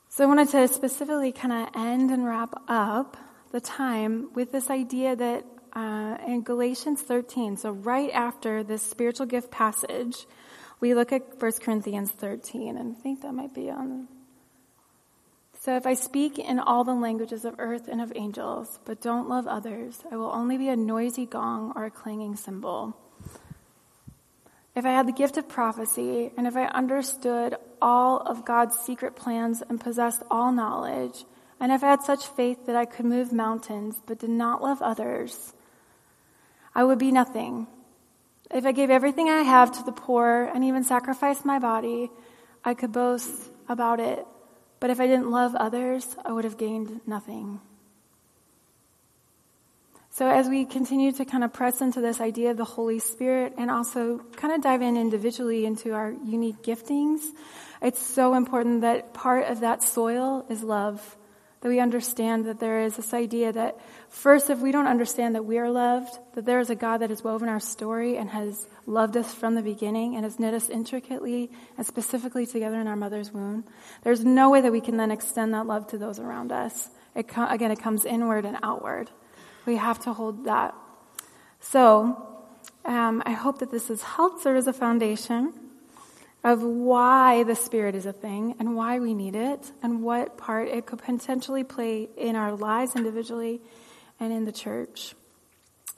So 0.08 0.22
I 0.22 0.28
wanted 0.28 0.50
to 0.50 0.68
specifically 0.68 1.32
kind 1.32 1.52
of 1.52 1.68
end 1.74 2.12
and 2.12 2.24
wrap 2.24 2.54
up 2.68 3.16
the 3.50 3.60
time 3.60 4.32
with 4.32 4.52
this 4.52 4.70
idea 4.70 5.16
that 5.16 5.44
uh, 5.72 6.18
in 6.28 6.44
Galatians 6.44 7.02
13, 7.02 7.56
so 7.56 7.72
right 7.72 8.12
after 8.12 8.62
this 8.62 8.82
spiritual 8.82 9.26
gift 9.26 9.50
passage, 9.50 10.28
we 10.78 10.94
look 10.94 11.10
at 11.10 11.42
1 11.42 11.52
Corinthians 11.60 12.12
13, 12.12 12.76
and 12.76 12.94
I 12.96 13.00
think 13.02 13.22
that 13.22 13.34
might 13.34 13.52
be 13.52 13.68
on. 13.68 14.06
So 15.66 15.74
if 15.74 15.84
I 15.84 15.94
speak 15.94 16.38
in 16.38 16.60
all 16.60 16.84
the 16.84 16.94
languages 16.94 17.44
of 17.44 17.56
earth 17.58 17.88
and 17.88 18.00
of 18.00 18.12
angels, 18.14 18.78
but 18.84 19.00
don't 19.00 19.28
love 19.28 19.48
others, 19.48 20.00
I 20.12 20.16
will 20.16 20.30
only 20.32 20.56
be 20.56 20.68
a 20.68 20.76
noisy 20.76 21.26
gong 21.26 21.72
or 21.74 21.86
a 21.86 21.90
clanging 21.90 22.36
cymbal. 22.36 22.96
If 24.76 24.86
I 24.86 24.90
had 24.90 25.08
the 25.08 25.12
gift 25.12 25.36
of 25.38 25.48
prophecy, 25.48 26.30
and 26.36 26.46
if 26.46 26.56
I 26.56 26.66
understood 26.66 27.56
all 27.82 28.18
of 28.18 28.44
God's 28.44 28.78
secret 28.78 29.16
plans 29.16 29.60
and 29.68 29.80
possessed 29.80 30.22
all 30.30 30.52
knowledge, 30.52 31.24
and 31.58 31.72
if 31.72 31.82
I 31.82 31.88
had 31.88 32.02
such 32.02 32.28
faith 32.28 32.66
that 32.66 32.76
I 32.76 32.84
could 32.84 33.04
move 33.06 33.32
mountains 33.32 33.96
but 34.06 34.20
did 34.20 34.30
not 34.30 34.62
love 34.62 34.80
others, 34.80 35.52
I 36.76 36.84
would 36.84 37.00
be 37.00 37.10
nothing. 37.10 37.66
If 38.52 38.66
I 38.66 38.70
gave 38.70 38.90
everything 38.90 39.28
I 39.28 39.42
have 39.42 39.72
to 39.72 39.82
the 39.82 39.90
poor 39.90 40.48
and 40.54 40.62
even 40.62 40.84
sacrificed 40.84 41.44
my 41.44 41.58
body, 41.58 42.08
I 42.64 42.74
could 42.74 42.92
boast 42.92 43.50
about 43.68 43.98
it. 43.98 44.24
But 44.80 44.90
if 44.90 45.00
I 45.00 45.06
didn't 45.06 45.30
love 45.30 45.54
others, 45.54 46.16
I 46.24 46.32
would 46.32 46.44
have 46.44 46.58
gained 46.58 47.00
nothing. 47.06 47.60
So, 50.10 50.28
as 50.30 50.48
we 50.48 50.64
continue 50.64 51.12
to 51.12 51.26
kind 51.26 51.44
of 51.44 51.52
press 51.52 51.82
into 51.82 52.00
this 52.00 52.22
idea 52.22 52.50
of 52.50 52.56
the 52.56 52.64
Holy 52.64 52.98
Spirit 52.98 53.52
and 53.58 53.70
also 53.70 54.18
kind 54.36 54.54
of 54.54 54.62
dive 54.62 54.80
in 54.80 54.96
individually 54.96 55.66
into 55.66 55.92
our 55.92 56.14
unique 56.24 56.62
giftings, 56.62 57.20
it's 57.82 58.00
so 58.00 58.32
important 58.34 58.80
that 58.80 59.12
part 59.12 59.44
of 59.44 59.60
that 59.60 59.82
soil 59.82 60.46
is 60.48 60.62
love. 60.62 61.16
That 61.60 61.68
we 61.68 61.80
understand 61.80 62.44
that 62.46 62.60
there 62.60 62.80
is 62.80 62.96
this 62.96 63.14
idea 63.14 63.52
that 63.52 63.78
first, 64.08 64.50
if 64.50 64.60
we 64.60 64.72
don't 64.72 64.86
understand 64.86 65.34
that 65.34 65.44
we 65.44 65.58
are 65.58 65.70
loved, 65.70 66.18
that 66.34 66.44
there 66.44 66.60
is 66.60 66.70
a 66.70 66.74
God 66.74 66.98
that 66.98 67.10
has 67.10 67.24
woven 67.24 67.48
our 67.48 67.60
story 67.60 68.18
and 68.18 68.30
has 68.30 68.66
loved 68.86 69.16
us 69.16 69.32
from 69.32 69.54
the 69.54 69.62
beginning 69.62 70.14
and 70.14 70.24
has 70.24 70.38
knit 70.38 70.54
us 70.54 70.68
intricately 70.68 71.50
and 71.76 71.86
specifically 71.86 72.46
together 72.46 72.80
in 72.80 72.86
our 72.86 72.96
mother's 72.96 73.32
womb, 73.32 73.64
there's 74.02 74.24
no 74.24 74.50
way 74.50 74.60
that 74.60 74.70
we 74.70 74.80
can 74.80 74.96
then 74.96 75.10
extend 75.10 75.54
that 75.54 75.66
love 75.66 75.86
to 75.88 75.98
those 75.98 76.20
around 76.20 76.52
us. 76.52 76.90
It, 77.14 77.26
again, 77.36 77.70
it 77.70 77.80
comes 77.80 78.04
inward 78.04 78.44
and 78.44 78.58
outward. 78.62 79.10
We 79.64 79.76
have 79.76 79.98
to 80.00 80.12
hold 80.12 80.44
that. 80.44 80.74
So, 81.60 82.22
um, 82.84 83.22
I 83.26 83.32
hope 83.32 83.58
that 83.58 83.70
this 83.70 83.88
has 83.88 84.02
helped 84.02 84.42
serve 84.42 84.56
as 84.56 84.66
a 84.68 84.72
foundation 84.72 85.52
of 86.46 86.62
why 86.62 87.42
the 87.42 87.56
Spirit 87.56 87.96
is 87.96 88.06
a 88.06 88.12
thing 88.12 88.54
and 88.60 88.76
why 88.76 89.00
we 89.00 89.14
need 89.14 89.34
it 89.34 89.72
and 89.82 90.00
what 90.00 90.38
part 90.38 90.68
it 90.68 90.86
could 90.86 91.00
potentially 91.00 91.64
play 91.64 92.08
in 92.16 92.36
our 92.36 92.52
lives 92.52 92.94
individually 92.94 93.60
and 94.20 94.32
in 94.32 94.44
the 94.44 94.52
church. 94.52 95.16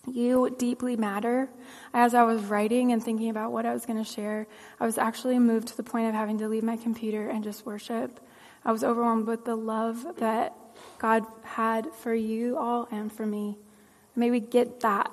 You 0.06 0.48
deeply 0.58 0.96
matter. 0.96 1.50
As 1.92 2.14
I 2.14 2.22
was 2.22 2.42
writing 2.44 2.92
and 2.92 3.04
thinking 3.04 3.28
about 3.28 3.52
what 3.52 3.66
I 3.66 3.74
was 3.74 3.84
going 3.84 4.02
to 4.02 4.11
share, 4.11 4.46
I 4.80 4.87
was 4.87 4.96
actually 4.96 5.38
moved 5.38 5.68
to 5.68 5.76
the 5.76 5.82
point 5.82 6.08
of 6.08 6.14
having 6.14 6.38
to 6.38 6.48
leave 6.48 6.64
my 6.64 6.78
computer 6.78 7.28
and 7.28 7.44
just 7.44 7.66
worship. 7.66 8.18
I 8.64 8.72
was 8.72 8.82
overwhelmed 8.82 9.26
with 9.26 9.44
the 9.44 9.54
love 9.54 10.06
that 10.16 10.54
God 10.98 11.26
had 11.42 11.92
for 12.00 12.14
you 12.14 12.56
all 12.56 12.88
and 12.90 13.12
for 13.12 13.26
me. 13.26 13.58
May 14.16 14.30
we 14.30 14.40
get 14.40 14.80
that. 14.80 15.12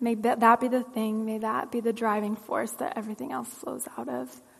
May 0.00 0.14
that 0.14 0.58
be 0.58 0.68
the 0.68 0.84
thing. 0.84 1.26
May 1.26 1.36
that 1.36 1.70
be 1.70 1.80
the 1.80 1.92
driving 1.92 2.34
force 2.34 2.70
that 2.72 2.96
everything 2.96 3.30
else 3.30 3.50
flows 3.50 3.86
out 3.98 4.08
of. 4.08 4.40